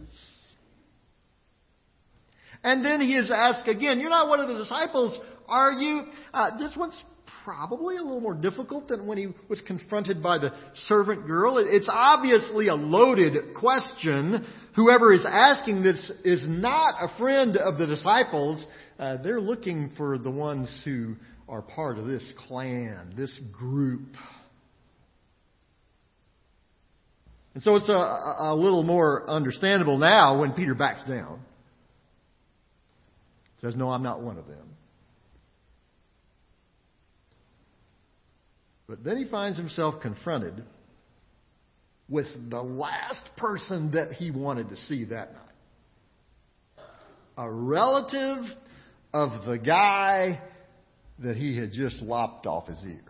And 2.64 2.84
then 2.84 3.02
he 3.02 3.16
is 3.16 3.30
asked 3.32 3.68
again, 3.68 4.00
You're 4.00 4.10
not 4.10 4.30
one 4.30 4.40
of 4.40 4.48
the 4.48 4.58
disciples, 4.58 5.20
are 5.48 5.72
you? 5.72 6.06
Uh, 6.34 6.58
this 6.58 6.76
one's 6.76 7.00
probably 7.48 7.96
a 7.96 8.02
little 8.02 8.20
more 8.20 8.34
difficult 8.34 8.90
than 8.90 9.08
when 9.08 9.18
he 9.18 9.30
was 9.48 9.62
confronted 9.62 10.22
by 10.22 10.38
the 10.38 10.52
servant 10.88 11.26
girl. 11.26 11.58
It's 11.58 11.88
obviously 11.90 12.68
a 12.68 12.76
loaded 12.76 13.56
question. 13.56 14.46
Whoever 14.76 15.14
is 15.14 15.26
asking 15.26 15.82
this 15.82 16.12
is 16.26 16.44
not 16.46 16.90
a 17.00 17.18
friend 17.18 17.56
of 17.56 17.78
the 17.78 17.88
disciples. 17.88 18.66
Uh, 19.00 19.16
they're 19.24 19.40
looking 19.40 19.94
for 19.96 20.18
the 20.18 20.30
ones 20.30 20.82
who 20.84 21.16
are 21.48 21.62
part 21.62 21.98
of 21.98 22.06
this 22.06 22.34
clan, 22.50 23.14
this 23.16 23.40
group. 23.54 24.10
And 27.54 27.64
so 27.64 27.78
it's 27.78 27.88
a, 27.88 27.94
a 27.94 28.56
little 28.58 28.84
more 28.84 29.30
understandable 29.30 29.98
now 29.98 30.42
when 30.42 30.52
Peter 30.52 30.76
backs 30.76 31.06
down. 31.08 31.40
Says, 33.62 33.74
No, 33.78 33.90
I'm 33.90 34.04
not 34.04 34.22
one 34.22 34.38
of 34.38 34.48
them. 34.48 34.68
But 38.88 39.04
then 39.04 39.18
he 39.18 39.26
finds 39.30 39.58
himself 39.58 40.02
confronted 40.02 40.64
with 42.10 42.28
the 42.50 42.62
last 42.62 43.30
person 43.36 43.92
that 43.92 44.14
he 44.14 44.32
wanted 44.32 44.70
to 44.70 44.78
see 44.88 45.06
that 45.06 45.34
night 45.34 45.48
a 47.38 47.52
relative 47.52 48.46
of 49.14 49.46
the 49.46 49.58
guy 49.60 50.42
that 51.20 51.38
he 51.38 51.58
had 51.58 51.72
just 51.72 52.02
lopped 52.02 52.48
off 52.48 52.68
his 52.68 52.82
ear. 52.84 53.02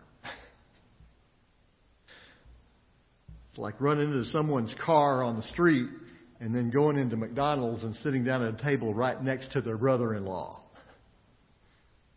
It's 3.48 3.58
like 3.58 3.80
running 3.80 4.12
into 4.12 4.24
someone's 4.26 4.74
car 4.84 5.22
on 5.22 5.36
the 5.36 5.42
street 5.44 5.88
and 6.40 6.54
then 6.54 6.70
going 6.70 6.98
into 6.98 7.16
McDonald's 7.16 7.82
and 7.82 7.94
sitting 7.96 8.22
down 8.24 8.42
at 8.42 8.60
a 8.60 8.62
table 8.62 8.94
right 8.94 9.20
next 9.22 9.52
to 9.52 9.62
their 9.62 9.78
brother 9.78 10.14
in 10.14 10.24
law. 10.24 10.62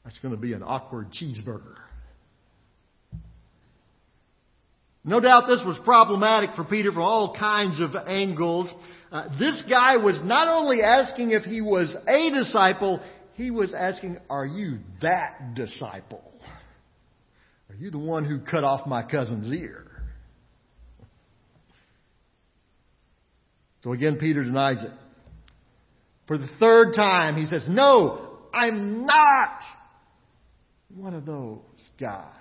That's 0.03 0.19
going 0.19 0.33
to 0.33 0.39
be 0.39 0.53
an 0.53 0.63
awkward 0.63 1.11
cheeseburger. 1.11 1.75
No 5.03 5.19
doubt 5.19 5.45
this 5.47 5.61
was 5.65 5.79
problematic 5.83 6.51
for 6.55 6.63
Peter 6.63 6.91
from 6.91 7.01
all 7.01 7.35
kinds 7.37 7.79
of 7.81 7.95
angles. 8.07 8.69
Uh, 9.11 9.27
this 9.39 9.61
guy 9.67 9.97
was 9.97 10.19
not 10.23 10.47
only 10.47 10.81
asking 10.81 11.31
if 11.31 11.43
he 11.43 11.61
was 11.61 11.95
a 12.07 12.29
disciple, 12.29 13.01
he 13.33 13.49
was 13.49 13.73
asking, 13.73 14.19
Are 14.29 14.45
you 14.45 14.79
that 15.01 15.55
disciple? 15.55 16.23
Are 17.69 17.75
you 17.75 17.89
the 17.89 17.99
one 17.99 18.25
who 18.25 18.39
cut 18.39 18.63
off 18.63 18.85
my 18.85 19.01
cousin's 19.01 19.51
ear? 19.51 19.87
So 23.83 23.93
again, 23.93 24.17
Peter 24.19 24.43
denies 24.43 24.83
it. 24.83 24.91
For 26.27 26.37
the 26.37 26.49
third 26.59 26.93
time, 26.93 27.35
he 27.35 27.47
says, 27.47 27.65
No, 27.67 28.37
I'm 28.53 29.05
not 29.05 29.59
one 30.95 31.15
of 31.15 31.25
those 31.25 31.59
guys. 31.99 32.40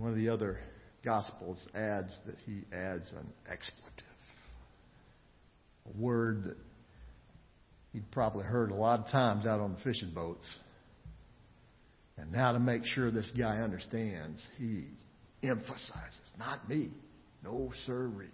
One 0.00 0.08
of 0.08 0.16
the 0.16 0.30
other 0.30 0.58
Gospels 1.04 1.58
adds 1.74 2.18
that 2.24 2.36
he 2.46 2.62
adds 2.74 3.12
an 3.12 3.30
expletive, 3.50 4.06
a 5.86 5.98
word 6.00 6.44
that 6.44 6.56
he'd 7.92 8.10
probably 8.10 8.44
heard 8.44 8.70
a 8.70 8.74
lot 8.74 9.00
of 9.00 9.08
times 9.08 9.44
out 9.44 9.60
on 9.60 9.74
the 9.74 9.78
fishing 9.80 10.12
boats. 10.14 10.46
And 12.16 12.32
now 12.32 12.52
to 12.52 12.58
make 12.58 12.86
sure 12.86 13.10
this 13.10 13.30
guy 13.36 13.58
understands, 13.58 14.42
he 14.56 14.86
emphasizes, 15.42 16.30
not 16.38 16.66
me, 16.66 16.92
no 17.44 17.70
sirree. 17.84 18.28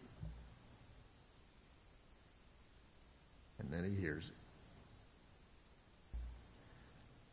And 3.58 3.72
then 3.72 3.92
he 3.92 4.00
hears 4.00 4.24
it. 4.24 4.30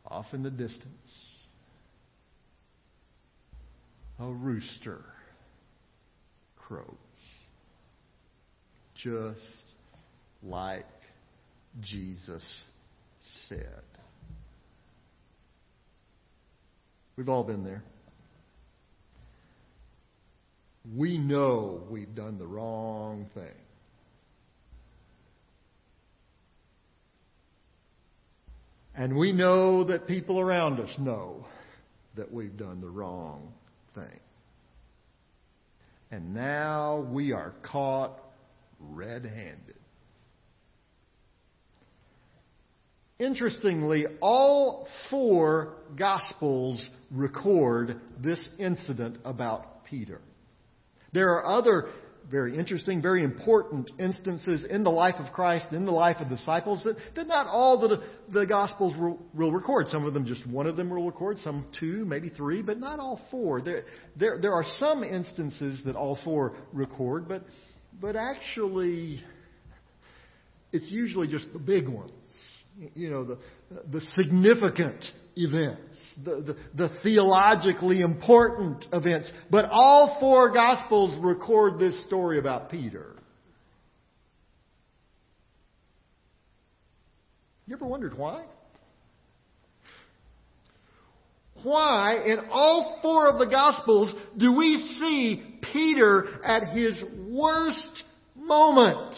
Off 0.06 0.26
in 0.32 0.42
the 0.42 0.50
distance, 0.50 1.33
a 4.18 4.26
rooster 4.26 5.04
crows. 6.56 6.86
just 8.94 9.40
like 10.42 10.86
Jesus 11.80 12.64
said. 13.48 13.82
We've 17.16 17.28
all 17.28 17.44
been 17.44 17.64
there. 17.64 17.82
We 20.96 21.18
know 21.18 21.82
we've 21.90 22.14
done 22.14 22.38
the 22.38 22.46
wrong 22.46 23.26
thing. 23.34 23.44
And 28.96 29.16
we 29.16 29.32
know 29.32 29.84
that 29.84 30.06
people 30.06 30.38
around 30.38 30.78
us 30.78 30.90
know 30.98 31.46
that 32.16 32.32
we've 32.32 32.56
done 32.56 32.80
the 32.80 32.88
wrong 32.88 33.52
thing. 33.94 34.20
And 36.10 36.34
now 36.34 37.06
we 37.10 37.32
are 37.32 37.54
caught 37.62 38.20
red 38.78 39.24
handed. 39.24 39.76
Interestingly, 43.18 44.06
all 44.20 44.88
four 45.10 45.76
Gospels 45.96 46.90
record 47.10 48.00
this 48.20 48.44
incident 48.58 49.18
about 49.24 49.84
Peter. 49.84 50.20
There 51.12 51.30
are 51.30 51.46
other 51.46 51.90
very 52.30 52.58
interesting, 52.58 53.02
very 53.02 53.22
important 53.22 53.90
instances 53.98 54.64
in 54.68 54.82
the 54.82 54.90
life 54.90 55.16
of 55.18 55.32
Christ, 55.32 55.66
in 55.72 55.84
the 55.84 55.92
life 55.92 56.16
of 56.20 56.28
disciples, 56.28 56.82
that, 56.84 56.96
that 57.16 57.26
not 57.26 57.46
all 57.46 57.78
the, 57.80 58.02
the 58.32 58.46
Gospels 58.46 58.96
will, 58.98 59.18
will, 59.34 59.52
record. 59.52 59.88
Some 59.88 60.04
of 60.04 60.14
them, 60.14 60.24
just 60.24 60.46
one 60.48 60.66
of 60.66 60.76
them 60.76 60.90
will 60.90 61.04
record, 61.04 61.38
some 61.40 61.66
two, 61.78 62.04
maybe 62.04 62.30
three, 62.30 62.62
but 62.62 62.78
not 62.78 62.98
all 62.98 63.20
four. 63.30 63.60
There, 63.60 63.84
there, 64.16 64.38
there 64.40 64.52
are 64.52 64.64
some 64.78 65.04
instances 65.04 65.82
that 65.84 65.96
all 65.96 66.18
four 66.24 66.56
record, 66.72 67.28
but, 67.28 67.42
but 68.00 68.16
actually, 68.16 69.22
it's 70.72 70.90
usually 70.90 71.28
just 71.28 71.52
the 71.52 71.58
big 71.58 71.88
ones. 71.88 72.12
You 72.94 73.10
know, 73.10 73.24
the, 73.24 73.38
the 73.90 74.00
significant 74.16 75.04
events, 75.36 75.98
the, 76.22 76.40
the, 76.40 76.56
the, 76.74 76.96
theologically 77.02 78.00
important 78.00 78.84
events. 78.92 79.28
But 79.50 79.66
all 79.70 80.18
four 80.20 80.52
Gospels 80.52 81.18
record 81.22 81.78
this 81.78 82.04
story 82.06 82.38
about 82.38 82.70
Peter. 82.70 83.14
You 87.66 87.74
ever 87.76 87.86
wondered 87.86 88.16
why? 88.16 88.44
Why, 91.62 92.22
in 92.26 92.38
all 92.50 92.98
four 93.00 93.28
of 93.28 93.38
the 93.38 93.46
Gospels, 93.46 94.14
do 94.36 94.52
we 94.52 94.76
see 95.00 95.58
Peter 95.72 96.44
at 96.44 96.74
his 96.76 97.02
worst 97.30 98.04
moment? 98.36 99.14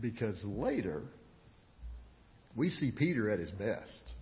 Because 0.00 0.42
later, 0.44 1.02
we 2.58 2.70
see 2.70 2.90
Peter 2.90 3.30
at 3.30 3.38
his 3.38 3.52
best. 3.52 4.12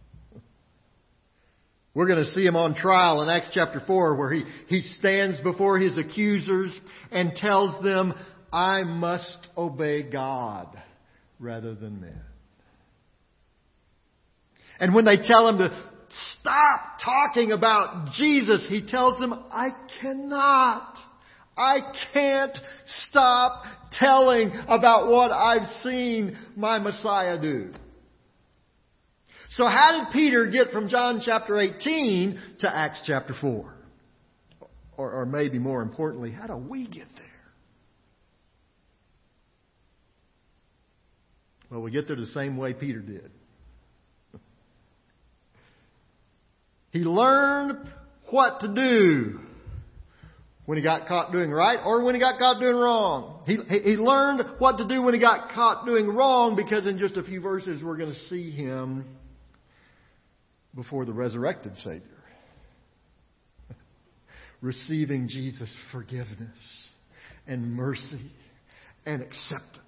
We're 1.95 2.07
going 2.07 2.23
to 2.23 2.31
see 2.33 2.45
him 2.45 2.57
on 2.57 2.75
trial 2.75 3.23
in 3.23 3.31
Acts 3.31 3.49
chapter 3.55 3.83
4 3.87 4.17
where 4.17 4.31
he, 4.31 4.45
he 4.69 4.83
stands 4.99 5.41
before 5.41 5.79
his 5.79 5.97
accusers 5.97 6.79
and 7.11 7.33
tells 7.35 7.83
them, 7.83 8.13
I 8.53 8.83
must 8.83 9.39
obey 9.57 10.03
God 10.03 10.69
rather 11.41 11.75
than 11.75 12.03
men. 12.03 12.21
And 14.79 14.95
when 14.95 15.07
they 15.07 15.17
tell 15.17 15.49
him 15.49 15.57
to 15.57 15.91
stop 16.39 16.99
talking 17.03 17.53
about 17.53 18.13
Jesus, 18.13 18.67
he 18.69 18.87
tells 18.87 19.19
them, 19.19 19.33
I 19.51 19.69
cannot. 20.03 20.95
I 21.57 21.79
can't 22.13 22.59
stop 23.09 23.63
telling 23.93 24.53
about 24.69 25.09
what 25.09 25.33
I've 25.33 25.83
seen 25.83 26.37
my 26.55 26.79
Messiah 26.79 27.41
do. 27.41 27.73
So 29.51 29.67
how 29.67 30.05
did 30.05 30.13
Peter 30.13 30.51
get 30.51 30.71
from 30.71 30.89
John 30.89 31.21
chapter 31.25 31.59
18 31.59 32.41
to 32.61 32.69
Acts 32.69 33.03
chapter 33.07 33.35
4? 33.41 33.75
Or, 34.97 35.13
or 35.13 35.27
maybe 35.27 35.59
more 35.59 35.83
importantly, 35.83 36.31
how 36.31 36.47
do 36.47 36.57
we 36.57 36.87
get 36.87 37.07
there? 37.17 37.27
Well, 41.71 41.83
we 41.83 41.91
get 41.91 42.07
there 42.07 42.17
the 42.17 42.27
same 42.27 42.57
way 42.57 42.75
Peter 42.75 43.01
did. 43.01 43.31
He 46.93 47.01
learned 47.01 47.91
what 48.31 48.61
to 48.61 48.69
do 48.75 49.39
when 50.65 50.79
he 50.79 50.83
got 50.83 51.07
caught 51.07 51.31
doing 51.31 51.51
right 51.51 51.79
or 51.85 52.03
when 52.03 52.15
he 52.15 52.21
got 52.21 52.39
caught 52.39 52.59
doing 52.59 52.75
wrong. 52.75 53.43
He, 53.45 53.57
he 53.57 53.97
learned 53.97 54.43
what 54.59 54.79
to 54.79 54.89
do 54.89 55.03
when 55.03 55.13
he 55.13 55.21
got 55.21 55.51
caught 55.51 55.85
doing 55.85 56.09
wrong 56.09 56.57
because 56.57 56.87
in 56.87 56.99
just 56.99 57.19
a 57.19 57.23
few 57.23 57.43
verses 57.43 57.83
we're 57.83 57.99
going 57.99 58.13
to 58.13 58.19
see 58.31 58.51
him 58.51 59.05
before 60.77 61.05
the 61.05 61.13
resurrected 61.13 61.75
Savior. 61.79 62.03
Receiving 64.61 65.29
Jesus' 65.29 65.75
forgiveness 65.91 66.89
and 67.47 67.73
mercy 67.73 68.31
and 69.05 69.23
acceptance. 69.23 69.83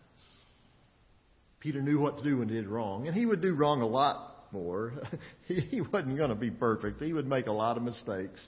Peter 1.60 1.82
knew 1.82 1.98
what 1.98 2.18
to 2.18 2.24
do 2.24 2.38
when 2.38 2.48
he 2.48 2.54
did 2.54 2.66
wrong, 2.66 3.06
and 3.06 3.16
he 3.16 3.26
would 3.26 3.42
do 3.42 3.54
wrong 3.54 3.82
a 3.82 3.86
lot 3.86 4.52
more. 4.52 4.94
he 5.46 5.80
wasn't 5.80 6.16
going 6.16 6.30
to 6.30 6.36
be 6.36 6.50
perfect. 6.50 7.02
He 7.02 7.12
would 7.12 7.26
make 7.26 7.46
a 7.46 7.52
lot 7.52 7.76
of 7.76 7.82
mistakes, 7.82 8.40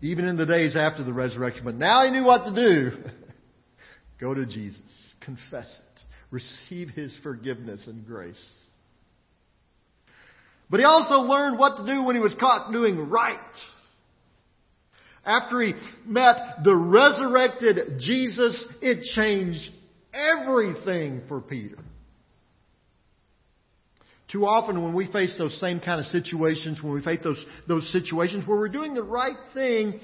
even 0.00 0.26
in 0.26 0.36
the 0.36 0.46
days 0.46 0.76
after 0.76 1.04
the 1.04 1.12
resurrection. 1.12 1.64
But 1.64 1.74
now 1.74 2.04
he 2.04 2.10
knew 2.10 2.24
what 2.24 2.44
to 2.44 2.54
do. 2.54 2.96
Go 4.20 4.34
to 4.34 4.46
Jesus, 4.46 4.80
confess 5.20 5.66
it, 5.66 6.02
receive 6.30 6.90
his 6.90 7.16
forgiveness 7.22 7.86
and 7.86 8.06
grace. 8.06 8.40
But 10.70 10.80
he 10.80 10.86
also 10.86 11.16
learned 11.16 11.58
what 11.58 11.78
to 11.78 11.86
do 11.86 12.02
when 12.04 12.14
he 12.14 12.22
was 12.22 12.34
caught 12.38 12.72
doing 12.72 13.08
right. 13.08 13.38
After 15.24 15.60
he 15.60 15.74
met 16.06 16.62
the 16.64 16.74
resurrected 16.74 17.98
Jesus, 17.98 18.66
it 18.80 19.02
changed 19.14 19.68
everything 20.14 21.22
for 21.28 21.40
Peter. 21.40 21.76
Too 24.32 24.46
often 24.46 24.82
when 24.82 24.94
we 24.94 25.10
face 25.10 25.34
those 25.36 25.58
same 25.60 25.80
kind 25.80 25.98
of 25.98 26.06
situations, 26.06 26.80
when 26.80 26.92
we 26.92 27.02
face 27.02 27.18
those, 27.24 27.44
those 27.66 27.90
situations 27.90 28.46
where 28.46 28.56
we're 28.56 28.68
doing 28.68 28.94
the 28.94 29.02
right 29.02 29.36
thing, 29.52 29.98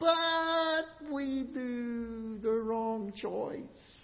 but 0.00 0.84
we 1.12 1.48
do 1.54 2.38
the 2.42 2.50
wrong 2.50 3.12
choice. 3.16 3.95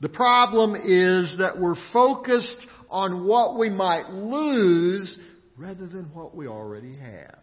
The 0.00 0.08
problem 0.08 0.74
is 0.76 1.36
that 1.38 1.58
we're 1.58 1.76
focused 1.92 2.66
on 2.88 3.26
what 3.26 3.58
we 3.58 3.68
might 3.68 4.08
lose 4.10 5.18
rather 5.56 5.86
than 5.86 6.10
what 6.14 6.34
we 6.34 6.46
already 6.46 6.96
have. 6.96 7.38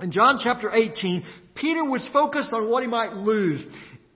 In 0.00 0.12
John 0.12 0.40
chapter 0.42 0.70
18, 0.70 1.24
Peter 1.54 1.84
was 1.84 2.06
focused 2.12 2.52
on 2.52 2.70
what 2.70 2.82
he 2.82 2.88
might 2.88 3.14
lose. 3.14 3.64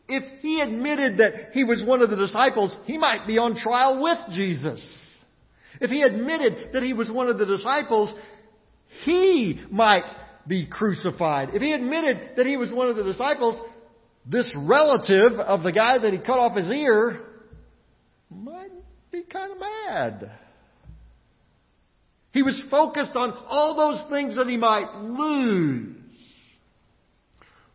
If 0.08 0.40
he 0.40 0.60
admitted 0.60 1.18
that 1.18 1.50
he 1.52 1.64
was 1.64 1.82
one 1.84 2.02
of 2.02 2.10
the 2.10 2.16
disciples, 2.16 2.76
he 2.84 2.98
might 2.98 3.26
be 3.26 3.38
on 3.38 3.56
trial 3.56 4.02
with 4.02 4.18
Jesus. 4.32 4.80
If 5.80 5.90
he 5.90 6.02
admitted 6.02 6.72
that 6.74 6.82
he 6.82 6.92
was 6.92 7.10
one 7.10 7.28
of 7.28 7.38
the 7.38 7.46
disciples, 7.46 8.12
he 9.04 9.60
might 9.70 10.04
be 10.46 10.66
crucified. 10.66 11.50
If 11.54 11.62
he 11.62 11.72
admitted 11.72 12.32
that 12.36 12.46
he 12.46 12.56
was 12.56 12.70
one 12.70 12.88
of 12.88 12.96
the 12.96 13.04
disciples, 13.04 13.60
this 14.30 14.54
relative 14.56 15.40
of 15.40 15.64
the 15.64 15.72
guy 15.72 15.98
that 15.98 16.12
he 16.12 16.18
cut 16.18 16.38
off 16.38 16.56
his 16.56 16.68
ear 16.68 17.20
might 18.30 18.70
be 19.10 19.22
kind 19.22 19.52
of 19.52 19.58
mad. 19.58 20.30
He 22.32 22.42
was 22.42 22.60
focused 22.70 23.16
on 23.16 23.32
all 23.48 23.74
those 23.76 24.08
things 24.08 24.36
that 24.36 24.46
he 24.46 24.56
might 24.56 24.94
lose. 25.02 25.96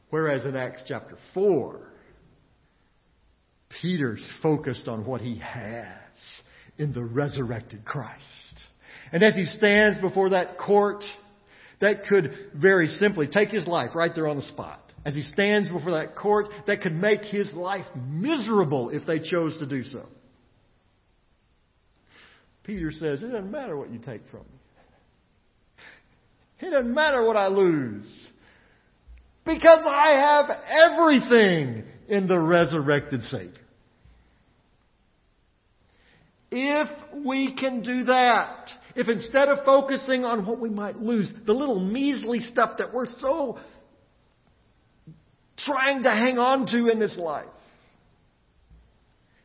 Whereas 0.09 0.45
in 0.45 0.55
Acts 0.55 0.83
chapter 0.87 1.17
4, 1.33 1.81
Peter's 3.81 4.25
focused 4.41 4.87
on 4.87 5.05
what 5.05 5.19
he 5.19 5.39
has 5.39 5.89
in 6.77 6.93
the 6.93 7.03
resurrected 7.03 7.83
Christ. 7.83 8.23
And 9.11 9.21
as 9.23 9.35
he 9.35 9.43
stands 9.43 9.99
before 9.99 10.29
that 10.29 10.57
court, 10.57 11.03
that 11.81 12.05
could 12.05 12.31
very 12.55 12.87
simply 12.87 13.27
take 13.27 13.49
his 13.49 13.67
life 13.67 13.89
right 13.93 14.11
there 14.15 14.29
on 14.29 14.37
the 14.37 14.43
spot 14.43 14.84
as 15.05 15.13
he 15.13 15.21
stands 15.21 15.69
before 15.69 15.91
that 15.91 16.15
court 16.15 16.47
that 16.65 16.81
could 16.81 16.95
make 16.95 17.21
his 17.21 17.51
life 17.53 17.85
miserable 17.95 18.89
if 18.89 19.05
they 19.05 19.19
chose 19.19 19.57
to 19.59 19.67
do 19.67 19.83
so. 19.83 20.05
Peter 22.63 22.91
says, 22.91 23.21
It 23.21 23.27
doesn't 23.27 23.51
matter 23.51 23.77
what 23.77 23.91
you 23.91 23.99
take 23.99 24.21
from 24.31 24.41
me. 24.41 24.59
It 26.59 26.71
doesn't 26.71 26.93
matter 26.93 27.23
what 27.23 27.37
I 27.37 27.47
lose. 27.47 28.11
Because 29.45 29.85
I 29.87 30.13
have 30.13 30.49
everything 30.89 31.83
in 32.07 32.27
the 32.27 32.39
resurrected 32.39 33.21
Savior. 33.23 33.51
If 36.49 36.89
we 37.25 37.55
can 37.55 37.83
do 37.83 38.05
that, 38.05 38.69
if 38.95 39.07
instead 39.07 39.49
of 39.49 39.65
focusing 39.65 40.23
on 40.23 40.45
what 40.47 40.59
we 40.59 40.69
might 40.69 40.99
lose, 40.99 41.31
the 41.45 41.53
little 41.53 41.79
measly 41.79 42.39
stuff 42.39 42.77
that 42.77 42.93
we're 42.93 43.07
so 43.19 43.59
trying 45.57 46.03
to 46.03 46.09
hang 46.09 46.37
on 46.37 46.65
to 46.67 46.87
in 46.89 46.99
this 46.99 47.17
life, 47.17 47.45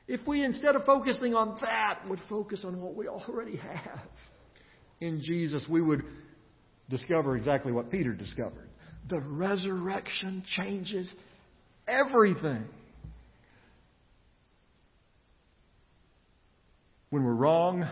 if 0.09 0.27
we 0.27 0.45
instead 0.45 0.75
of 0.75 0.85
focusing 0.85 1.35
on 1.35 1.57
that 1.61 2.01
would 2.09 2.21
focus 2.29 2.65
on 2.65 2.81
what 2.81 2.97
we 2.97 3.07
already 3.07 3.57
have 3.57 4.01
in 5.01 5.23
Jesus, 5.23 5.67
we 5.71 5.81
would 5.81 6.03
discover 6.89 7.37
exactly 7.37 7.73
what 7.73 7.91
Peter 7.91 8.13
discovered. 8.13 8.69
The 9.09 9.21
resurrection 9.21 10.43
changes 10.57 11.13
everything. 11.87 12.65
When 17.11 17.25
we're 17.25 17.35
wrong, 17.35 17.89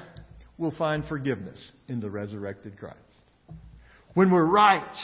we'll 0.58 0.76
find 0.76 1.04
forgiveness 1.04 1.72
in 1.88 2.00
the 2.00 2.10
resurrected 2.10 2.78
Christ. 2.78 2.96
When 4.14 4.30
we're 4.30 4.44
right, 4.44 4.96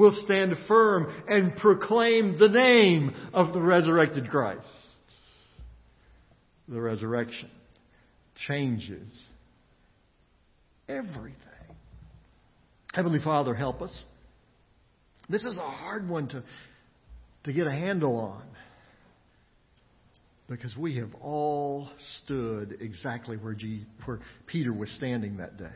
we'll 0.00 0.18
stand 0.24 0.54
firm 0.66 1.12
and 1.28 1.54
proclaim 1.56 2.38
the 2.38 2.48
name 2.48 3.14
of 3.34 3.52
the 3.52 3.60
resurrected 3.60 4.30
Christ. 4.30 4.66
The 6.68 6.80
resurrection 6.80 7.50
changes 8.48 9.06
everything. 10.88 11.36
Heavenly 12.94 13.20
Father, 13.20 13.54
help 13.54 13.82
us. 13.82 13.96
This 15.28 15.44
is 15.44 15.54
a 15.54 15.58
hard 15.58 16.08
one 16.08 16.28
to, 16.28 16.42
to 17.44 17.52
get 17.52 17.66
a 17.66 17.72
handle 17.72 18.16
on 18.16 18.42
because 20.48 20.74
we 20.76 20.96
have 20.96 21.14
all 21.20 21.90
stood 22.24 22.78
exactly 22.80 23.36
where, 23.36 23.54
G, 23.54 23.84
where 24.06 24.20
Peter 24.46 24.72
was 24.72 24.90
standing 24.96 25.36
that 25.36 25.58
day. 25.58 25.68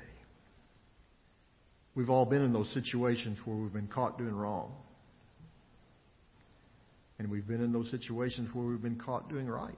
We've 1.95 2.11
all 2.11 2.27
been 2.27 2.43
in 2.43 2.53
those 2.53 2.73
situations 2.73 3.39
where 3.45 3.57
we've 3.57 3.73
been 3.73 3.89
caught 3.89 4.19
doing 4.19 4.35
wrong. 4.35 4.73
And 7.19 7.31
we've 7.31 7.47
been 7.47 7.63
in 7.63 7.73
those 7.73 7.91
situations 7.91 8.51
where 8.53 8.67
we've 8.67 8.83
been 8.83 8.99
caught 8.99 9.29
doing 9.29 9.47
right. 9.47 9.75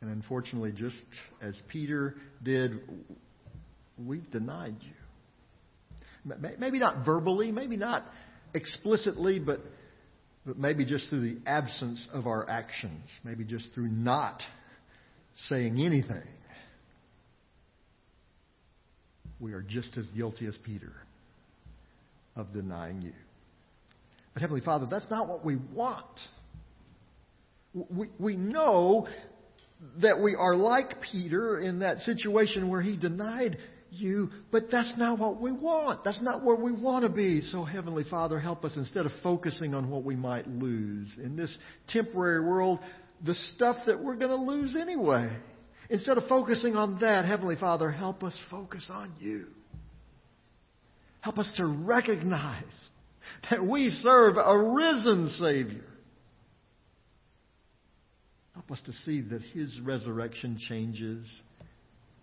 And 0.00 0.10
unfortunately, 0.10 0.72
just 0.72 0.96
as 1.42 1.60
Peter 1.68 2.14
did, 2.42 2.80
we've 3.98 4.30
denied 4.30 4.76
you. 4.80 6.34
Maybe 6.58 6.78
not 6.78 7.04
verbally, 7.04 7.52
maybe 7.52 7.76
not 7.76 8.04
explicitly, 8.54 9.40
but 9.40 9.60
but 10.46 10.58
maybe 10.58 10.84
just 10.84 11.08
through 11.08 11.34
the 11.34 11.40
absence 11.46 12.06
of 12.12 12.26
our 12.26 12.48
actions, 12.48 13.02
maybe 13.24 13.44
just 13.44 13.66
through 13.74 13.88
not 13.88 14.42
saying 15.48 15.80
anything, 15.80 16.22
we 19.40 19.52
are 19.52 19.62
just 19.62 19.96
as 19.96 20.06
guilty 20.08 20.46
as 20.46 20.56
Peter 20.64 20.92
of 22.36 22.52
denying 22.52 23.02
you. 23.02 23.12
But 24.32 24.40
Heavenly 24.40 24.62
Father, 24.62 24.86
that's 24.90 25.08
not 25.10 25.28
what 25.28 25.44
we 25.44 25.56
want. 25.56 26.20
We, 27.72 28.08
we 28.18 28.36
know 28.36 29.06
that 30.00 30.20
we 30.20 30.34
are 30.34 30.56
like 30.56 31.00
Peter 31.12 31.60
in 31.60 31.80
that 31.80 32.00
situation 32.00 32.68
where 32.68 32.80
he 32.80 32.96
denied 32.96 33.58
you, 33.90 34.30
but 34.50 34.64
that's 34.70 34.92
not 34.96 35.18
what 35.18 35.40
we 35.40 35.52
want. 35.52 36.04
That's 36.04 36.20
not 36.22 36.42
where 36.42 36.56
we 36.56 36.72
want 36.72 37.04
to 37.04 37.10
be. 37.10 37.40
So, 37.42 37.64
Heavenly 37.64 38.04
Father, 38.08 38.40
help 38.40 38.64
us 38.64 38.72
instead 38.76 39.06
of 39.06 39.12
focusing 39.22 39.74
on 39.74 39.90
what 39.90 40.04
we 40.04 40.16
might 40.16 40.48
lose 40.48 41.08
in 41.22 41.36
this 41.36 41.56
temporary 41.88 42.44
world, 42.44 42.80
the 43.24 43.34
stuff 43.54 43.76
that 43.86 44.02
we're 44.02 44.16
going 44.16 44.30
to 44.30 44.36
lose 44.36 44.76
anyway. 44.76 45.30
Instead 45.90 46.18
of 46.18 46.26
focusing 46.28 46.76
on 46.76 46.98
that, 47.00 47.24
Heavenly 47.24 47.56
Father, 47.56 47.90
help 47.90 48.22
us 48.22 48.36
focus 48.50 48.86
on 48.90 49.12
you. 49.20 49.46
Help 51.20 51.38
us 51.38 51.52
to 51.56 51.66
recognize 51.66 52.62
that 53.50 53.64
we 53.64 53.90
serve 53.90 54.36
a 54.36 54.58
risen 54.58 55.30
Savior. 55.38 55.84
Help 58.54 58.70
us 58.70 58.80
to 58.86 58.92
see 59.04 59.20
that 59.20 59.42
His 59.52 59.78
resurrection 59.80 60.58
changes 60.68 61.26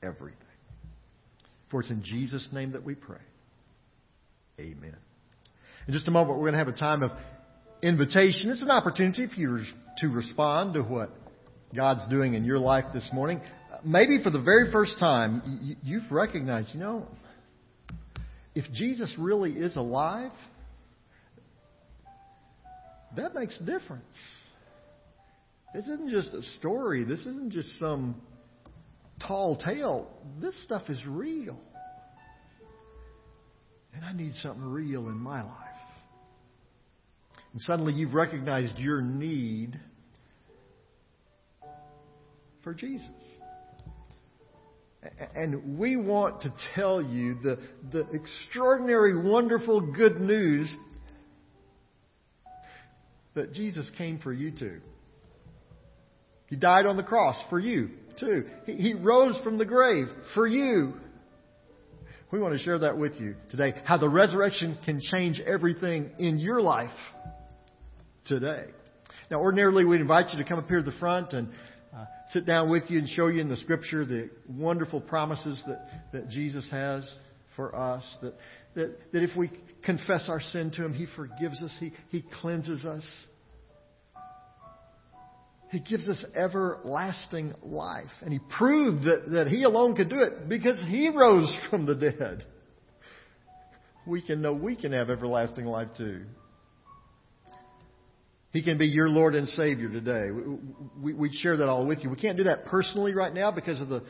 everything. 0.01 0.37
For 1.69 1.81
it's 1.81 1.89
in 1.89 2.03
Jesus' 2.03 2.47
name 2.51 2.71
that 2.73 2.83
we 2.83 2.95
pray. 2.95 3.17
Amen. 4.59 4.95
In 5.87 5.93
just 5.93 6.07
a 6.07 6.11
moment, 6.11 6.37
we're 6.37 6.51
going 6.51 6.53
to 6.53 6.59
have 6.59 6.67
a 6.67 6.77
time 6.77 7.01
of 7.01 7.11
invitation. 7.81 8.49
It's 8.49 8.61
an 8.61 8.69
opportunity 8.69 9.27
for 9.27 9.35
you 9.39 9.63
to 9.97 10.07
respond 10.09 10.75
to 10.75 10.83
what 10.83 11.09
God's 11.75 12.07
doing 12.09 12.33
in 12.33 12.43
your 12.43 12.59
life 12.59 12.85
this 12.93 13.09
morning. 13.13 13.41
Maybe 13.83 14.21
for 14.23 14.29
the 14.29 14.41
very 14.41 14.71
first 14.71 14.99
time, 14.99 15.77
you've 15.81 16.11
recognized, 16.11 16.69
you 16.73 16.79
know, 16.79 17.07
if 18.53 18.65
Jesus 18.73 19.13
really 19.17 19.53
is 19.53 19.75
alive, 19.77 20.31
that 23.15 23.33
makes 23.33 23.59
a 23.59 23.63
difference. 23.63 24.03
This 25.73 25.85
isn't 25.85 26.09
just 26.09 26.33
a 26.33 26.43
story. 26.59 27.05
This 27.05 27.21
isn't 27.21 27.51
just 27.51 27.69
some 27.79 28.21
tall 29.25 29.57
tale. 29.57 30.09
This 30.41 30.61
stuff 30.63 30.83
is 30.89 30.99
real. 31.07 31.59
And 33.93 34.03
I 34.03 34.13
need 34.13 34.33
something 34.35 34.63
real 34.63 35.07
in 35.07 35.17
my 35.17 35.41
life. 35.43 35.67
And 37.53 37.61
suddenly 37.61 37.93
you've 37.93 38.13
recognized 38.13 38.77
your 38.77 39.01
need 39.01 39.79
for 42.63 42.73
Jesus. 42.73 43.07
And 45.35 45.79
we 45.79 45.95
want 45.95 46.41
to 46.41 46.53
tell 46.75 47.01
you 47.01 47.35
the, 47.41 47.57
the 47.91 48.07
extraordinary, 48.11 49.19
wonderful 49.19 49.81
good 49.93 50.21
news 50.21 50.71
that 53.33 53.53
Jesus 53.53 53.89
came 53.97 54.19
for 54.19 54.31
you 54.31 54.51
too. 54.51 54.79
He 56.47 56.55
died 56.55 56.85
on 56.85 56.97
the 56.97 57.03
cross 57.03 57.41
for 57.49 57.59
you 57.59 57.89
too. 58.19 58.45
He, 58.65 58.73
he 58.73 58.93
rose 58.93 59.39
from 59.43 59.57
the 59.57 59.65
grave 59.65 60.07
for 60.35 60.45
you. 60.45 60.93
We 62.31 62.39
want 62.39 62.53
to 62.53 62.59
share 62.59 62.79
that 62.79 62.97
with 62.97 63.15
you 63.19 63.35
today. 63.49 63.73
How 63.85 63.97
the 63.97 64.09
resurrection 64.09 64.77
can 64.85 65.01
change 65.01 65.39
everything 65.39 66.11
in 66.19 66.39
your 66.39 66.61
life 66.61 66.89
today. 68.25 68.65
Now, 69.29 69.39
ordinarily, 69.39 69.85
we'd 69.85 70.01
invite 70.01 70.31
you 70.31 70.37
to 70.37 70.47
come 70.47 70.59
up 70.59 70.67
here 70.67 70.83
to 70.83 70.91
the 70.91 70.97
front 70.97 71.33
and 71.33 71.49
uh, 71.95 72.05
sit 72.29 72.45
down 72.45 72.69
with 72.69 72.83
you 72.89 72.99
and 72.99 73.09
show 73.09 73.27
you 73.27 73.41
in 73.41 73.49
the 73.49 73.57
Scripture 73.57 74.05
the 74.05 74.29
wonderful 74.47 75.01
promises 75.01 75.61
that, 75.67 75.87
that 76.13 76.29
Jesus 76.29 76.67
has 76.71 77.09
for 77.55 77.75
us. 77.75 78.03
That, 78.21 78.33
that, 78.75 79.11
that 79.11 79.23
if 79.23 79.35
we 79.35 79.51
confess 79.83 80.27
our 80.29 80.39
sin 80.39 80.71
to 80.71 80.85
Him, 80.85 80.93
He 80.93 81.05
forgives 81.15 81.61
us, 81.61 81.75
He, 81.79 81.91
he 82.09 82.23
cleanses 82.41 82.85
us. 82.85 83.03
He 85.69 85.79
gives 85.79 86.07
us 86.07 86.23
everlasting 86.35 87.53
life. 87.61 88.11
And 88.21 88.31
He 88.31 88.39
proved 88.57 89.03
that, 89.03 89.31
that 89.31 89.47
He 89.47 89.63
alone 89.63 89.95
could 89.95 90.09
do 90.09 90.21
it 90.21 90.47
because 90.47 90.81
He 90.87 91.09
rose 91.09 91.53
from 91.69 91.85
the 91.85 91.95
dead. 91.95 92.45
We 94.07 94.21
can 94.21 94.41
know 94.41 94.53
we 94.53 94.75
can 94.75 94.93
have 94.93 95.09
everlasting 95.09 95.65
life 95.65 95.89
too. 95.97 96.23
He 98.51 98.61
can 98.61 98.77
be 98.77 98.87
your 98.87 99.09
Lord 99.09 99.35
and 99.35 99.47
Savior 99.49 99.89
today. 99.89 100.29
We, 101.01 101.13
we, 101.13 101.33
share 101.33 101.57
that 101.57 101.69
all 101.69 101.85
with 101.85 102.03
you. 102.03 102.09
We 102.09 102.17
can't 102.17 102.37
do 102.37 102.43
that 102.45 102.65
personally 102.65 103.13
right 103.13 103.33
now 103.33 103.51
because 103.51 103.79
of 103.79 103.87
the 103.87 104.03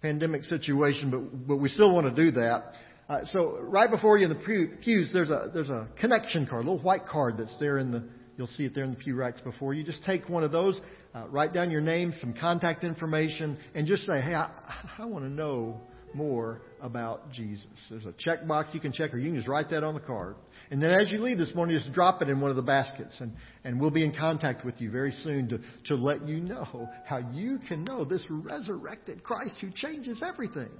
pandemic 0.00 0.44
situation, 0.44 1.10
but, 1.10 1.46
but 1.46 1.56
we 1.56 1.68
still 1.68 1.94
want 1.94 2.14
to 2.14 2.22
do 2.24 2.30
that. 2.32 2.72
Uh, 3.08 3.20
so 3.26 3.58
right 3.60 3.90
before 3.90 4.16
you 4.16 4.24
in 4.24 4.32
the 4.32 4.76
pews, 4.82 5.10
there's 5.12 5.28
a, 5.28 5.50
there's 5.52 5.68
a 5.68 5.88
connection 6.00 6.46
card, 6.46 6.64
a 6.64 6.70
little 6.70 6.82
white 6.82 7.06
card 7.06 7.36
that's 7.36 7.54
there 7.58 7.78
in 7.78 7.92
the, 7.92 8.08
You'll 8.36 8.46
see 8.46 8.64
it 8.64 8.74
there 8.74 8.84
in 8.84 8.90
the 8.90 8.96
pew 8.96 9.14
racks 9.14 9.40
before 9.40 9.74
you. 9.74 9.84
Just 9.84 10.04
take 10.04 10.28
one 10.28 10.42
of 10.42 10.52
those, 10.52 10.80
uh, 11.14 11.26
write 11.28 11.52
down 11.52 11.70
your 11.70 11.80
name, 11.80 12.14
some 12.20 12.34
contact 12.34 12.82
information, 12.82 13.58
and 13.74 13.86
just 13.86 14.04
say, 14.04 14.20
hey, 14.20 14.34
I, 14.34 14.50
I 14.98 15.04
want 15.04 15.24
to 15.24 15.30
know 15.30 15.80
more 16.14 16.62
about 16.82 17.30
Jesus. 17.30 17.66
There's 17.88 18.04
a 18.04 18.12
checkbox 18.12 18.74
you 18.74 18.80
can 18.80 18.92
check, 18.92 19.14
or 19.14 19.18
you 19.18 19.28
can 19.30 19.36
just 19.36 19.48
write 19.48 19.70
that 19.70 19.84
on 19.84 19.94
the 19.94 20.00
card. 20.00 20.34
And 20.70 20.82
then 20.82 20.90
as 20.90 21.10
you 21.10 21.18
leave 21.18 21.38
this 21.38 21.54
morning, 21.54 21.78
just 21.78 21.92
drop 21.94 22.20
it 22.20 22.28
in 22.28 22.40
one 22.40 22.50
of 22.50 22.56
the 22.56 22.62
baskets, 22.62 23.18
and, 23.20 23.32
and 23.64 23.80
we'll 23.80 23.90
be 23.90 24.04
in 24.04 24.12
contact 24.12 24.64
with 24.64 24.80
you 24.80 24.90
very 24.90 25.12
soon 25.22 25.48
to, 25.48 25.60
to 25.86 25.94
let 25.94 26.26
you 26.26 26.40
know 26.40 26.88
how 27.06 27.18
you 27.18 27.60
can 27.68 27.84
know 27.84 28.04
this 28.04 28.26
resurrected 28.28 29.22
Christ 29.22 29.56
who 29.60 29.70
changes 29.70 30.22
everything, 30.22 30.70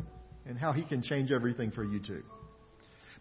and 0.45 0.59
how 0.59 0.73
he 0.73 0.85
can 0.85 1.03
change 1.03 1.31
everything 1.31 1.71
for 1.71 1.85
you 1.85 2.01
too. 2.01 2.23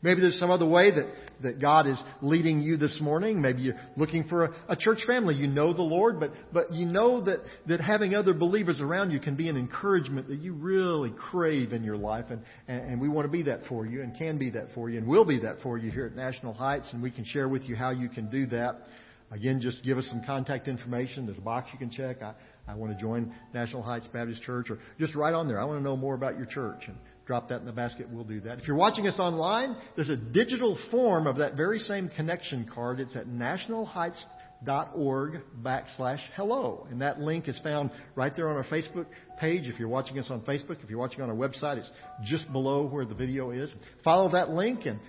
Maybe 0.03 0.21
there's 0.21 0.39
some 0.39 0.49
other 0.49 0.67
way 0.67 0.89
that, 0.89 1.13
that 1.43 1.61
God 1.61 1.85
is 1.85 2.01
leading 2.21 2.59
you 2.59 2.75
this 2.75 2.99
morning. 2.99 3.39
Maybe 3.39 3.61
you're 3.61 3.79
looking 3.95 4.23
for 4.27 4.45
a, 4.45 4.55
a, 4.69 4.75
church 4.75 4.99
family. 5.05 5.35
You 5.35 5.45
know 5.45 5.73
the 5.73 5.83
Lord, 5.83 6.19
but, 6.19 6.31
but 6.51 6.71
you 6.71 6.87
know 6.87 7.21
that, 7.21 7.41
that 7.67 7.81
having 7.81 8.15
other 8.15 8.33
believers 8.33 8.81
around 8.81 9.11
you 9.11 9.19
can 9.19 9.35
be 9.35 9.47
an 9.47 9.57
encouragement 9.57 10.27
that 10.29 10.39
you 10.39 10.53
really 10.53 11.11
crave 11.11 11.71
in 11.71 11.83
your 11.83 11.97
life. 11.97 12.25
And, 12.31 12.41
and, 12.67 12.93
and 12.93 13.01
we 13.01 13.09
want 13.09 13.27
to 13.27 13.31
be 13.31 13.43
that 13.43 13.61
for 13.69 13.85
you 13.85 14.01
and 14.01 14.17
can 14.17 14.39
be 14.39 14.49
that 14.51 14.69
for 14.73 14.89
you 14.89 14.97
and 14.97 15.07
will 15.07 15.25
be 15.25 15.39
that 15.41 15.57
for 15.61 15.77
you 15.77 15.91
here 15.91 16.07
at 16.07 16.15
National 16.15 16.53
Heights. 16.53 16.89
And 16.93 17.03
we 17.03 17.11
can 17.11 17.23
share 17.23 17.47
with 17.47 17.63
you 17.63 17.75
how 17.75 17.91
you 17.91 18.09
can 18.09 18.27
do 18.29 18.47
that. 18.47 18.81
Again, 19.29 19.61
just 19.61 19.83
give 19.83 19.97
us 19.97 20.05
some 20.07 20.23
contact 20.25 20.67
information. 20.67 21.25
There's 21.25 21.37
a 21.37 21.41
box 21.41 21.69
you 21.71 21.79
can 21.79 21.91
check. 21.91 22.21
I, 22.21 22.33
I 22.67 22.75
want 22.75 22.91
to 22.91 22.99
join 22.99 23.33
National 23.53 23.81
Heights 23.81 24.07
Baptist 24.11 24.41
Church, 24.41 24.69
or 24.69 24.77
just 24.99 25.15
write 25.15 25.33
on 25.33 25.47
there. 25.47 25.59
I 25.59 25.63
want 25.63 25.79
to 25.79 25.83
know 25.83 25.95
more 25.95 26.15
about 26.15 26.37
your 26.37 26.45
church, 26.45 26.83
and 26.87 26.97
drop 27.25 27.49
that 27.49 27.59
in 27.59 27.65
the 27.65 27.71
basket, 27.71 28.07
we'll 28.09 28.23
do 28.23 28.39
that. 28.41 28.59
If 28.59 28.67
you're 28.67 28.75
watching 28.75 29.07
us 29.07 29.17
online, 29.19 29.75
there's 29.95 30.09
a 30.09 30.17
digital 30.17 30.77
form 30.89 31.27
of 31.27 31.37
that 31.37 31.55
very 31.55 31.77
same 31.79 32.09
connection 32.09 32.69
card. 32.73 32.99
It's 32.99 33.15
at 33.15 33.27
nationalheights.org 33.27 35.41
backslash 35.61 36.19
hello. 36.35 36.87
And 36.89 37.01
that 37.01 37.19
link 37.19 37.47
is 37.47 37.59
found 37.59 37.91
right 38.15 38.35
there 38.35 38.49
on 38.49 38.57
our 38.57 38.65
Facebook 38.65 39.05
page. 39.39 39.67
If 39.67 39.79
you're 39.79 39.87
watching 39.87 40.19
us 40.19 40.29
on 40.29 40.41
Facebook, 40.41 40.83
if 40.83 40.89
you're 40.89 40.99
watching 40.99 41.21
on 41.21 41.29
our 41.29 41.35
website, 41.35 41.77
it's 41.77 41.91
just 42.23 42.51
below 42.51 42.85
where 42.87 43.05
the 43.05 43.15
video 43.15 43.51
is. 43.51 43.73
Follow 44.03 44.31
that 44.31 44.49
link 44.49 44.85
and 44.85 44.99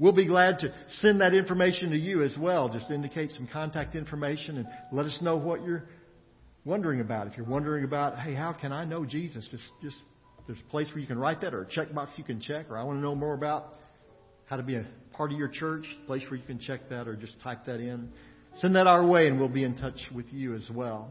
We'll 0.00 0.12
be 0.12 0.26
glad 0.26 0.60
to 0.60 0.72
send 1.00 1.22
that 1.22 1.34
information 1.34 1.90
to 1.90 1.96
you 1.96 2.22
as 2.22 2.36
well. 2.38 2.68
Just 2.68 2.88
indicate 2.90 3.30
some 3.32 3.48
contact 3.52 3.96
information 3.96 4.58
and 4.58 4.68
let 4.92 5.06
us 5.06 5.18
know 5.20 5.36
what 5.36 5.64
you're 5.64 5.84
wondering 6.64 7.00
about. 7.00 7.26
If 7.26 7.36
you're 7.36 7.46
wondering 7.46 7.84
about, 7.84 8.16
hey, 8.18 8.34
how 8.34 8.52
can 8.52 8.70
I 8.70 8.84
know 8.84 9.04
Jesus? 9.04 9.48
Just, 9.50 9.64
just 9.82 9.96
there's 10.48 10.58
a 10.58 10.70
place 10.70 10.88
where 10.88 10.98
you 10.98 11.06
can 11.06 11.18
write 11.18 11.42
that 11.42 11.52
or 11.54 11.62
a 11.62 11.66
checkbox 11.66 12.16
you 12.16 12.24
can 12.24 12.40
check, 12.40 12.70
or 12.70 12.78
I 12.78 12.82
want 12.82 12.98
to 12.98 13.02
know 13.02 13.14
more 13.14 13.34
about 13.34 13.74
how 14.46 14.56
to 14.56 14.62
be 14.62 14.76
a 14.76 14.86
part 15.12 15.30
of 15.30 15.38
your 15.38 15.48
church, 15.48 15.84
place 16.06 16.22
where 16.30 16.40
you 16.40 16.46
can 16.46 16.58
check 16.58 16.88
that 16.88 17.06
or 17.06 17.14
just 17.14 17.38
type 17.42 17.66
that 17.66 17.80
in. 17.80 18.08
Send 18.56 18.74
that 18.74 18.86
our 18.86 19.06
way 19.06 19.28
and 19.28 19.38
we'll 19.38 19.52
be 19.52 19.62
in 19.62 19.76
touch 19.76 20.00
with 20.14 20.26
you 20.32 20.54
as 20.54 20.66
well. 20.74 21.10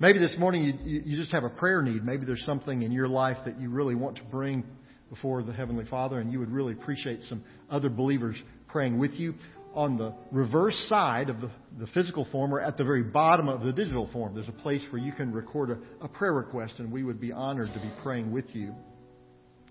Maybe 0.00 0.18
this 0.18 0.34
morning 0.40 0.64
you, 0.82 1.02
you 1.04 1.16
just 1.16 1.30
have 1.32 1.44
a 1.44 1.50
prayer 1.50 1.82
need. 1.82 2.04
Maybe 2.04 2.26
there's 2.26 2.44
something 2.44 2.82
in 2.82 2.90
your 2.90 3.06
life 3.06 3.36
that 3.44 3.60
you 3.60 3.70
really 3.70 3.94
want 3.94 4.16
to 4.16 4.24
bring 4.24 4.64
before 5.08 5.42
the 5.44 5.52
Heavenly 5.52 5.84
Father, 5.84 6.18
and 6.18 6.32
you 6.32 6.40
would 6.40 6.50
really 6.50 6.72
appreciate 6.72 7.20
some 7.22 7.44
other 7.70 7.90
believers 7.90 8.36
praying 8.68 8.98
with 8.98 9.12
you. 9.12 9.34
On 9.72 9.96
the 9.96 10.12
reverse 10.32 10.76
side 10.88 11.30
of 11.30 11.40
the, 11.40 11.50
the 11.78 11.86
physical 11.88 12.26
form, 12.32 12.52
or 12.52 12.60
at 12.60 12.76
the 12.76 12.82
very 12.82 13.04
bottom 13.04 13.48
of 13.48 13.62
the 13.62 13.72
digital 13.72 14.08
form, 14.12 14.34
there's 14.34 14.48
a 14.48 14.52
place 14.52 14.84
where 14.90 15.00
you 15.00 15.12
can 15.12 15.32
record 15.32 15.70
a, 15.70 15.78
a 16.04 16.08
prayer 16.08 16.32
request, 16.32 16.80
and 16.80 16.90
we 16.90 17.04
would 17.04 17.20
be 17.20 17.30
honored 17.30 17.72
to 17.74 17.80
be 17.80 17.90
praying 18.02 18.32
with 18.32 18.46
you 18.52 18.74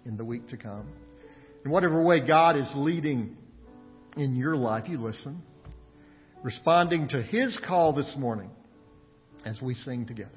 in 0.06 0.16
the 0.16 0.24
week 0.24 0.48
to 0.50 0.58
come. 0.58 0.88
In 1.66 1.72
whatever 1.72 2.02
way 2.02 2.26
God 2.26 2.56
is 2.56 2.72
leading 2.76 3.36
in 4.16 4.36
your 4.38 4.56
life, 4.56 4.86
you 4.88 4.98
listen, 4.98 5.42
responding 6.44 7.10
to 7.10 7.22
His 7.22 7.60
call 7.68 7.94
this 7.94 8.16
morning 8.18 8.50
as 9.46 9.62
we 9.62 9.74
sing 9.74 10.06
together. 10.06 10.32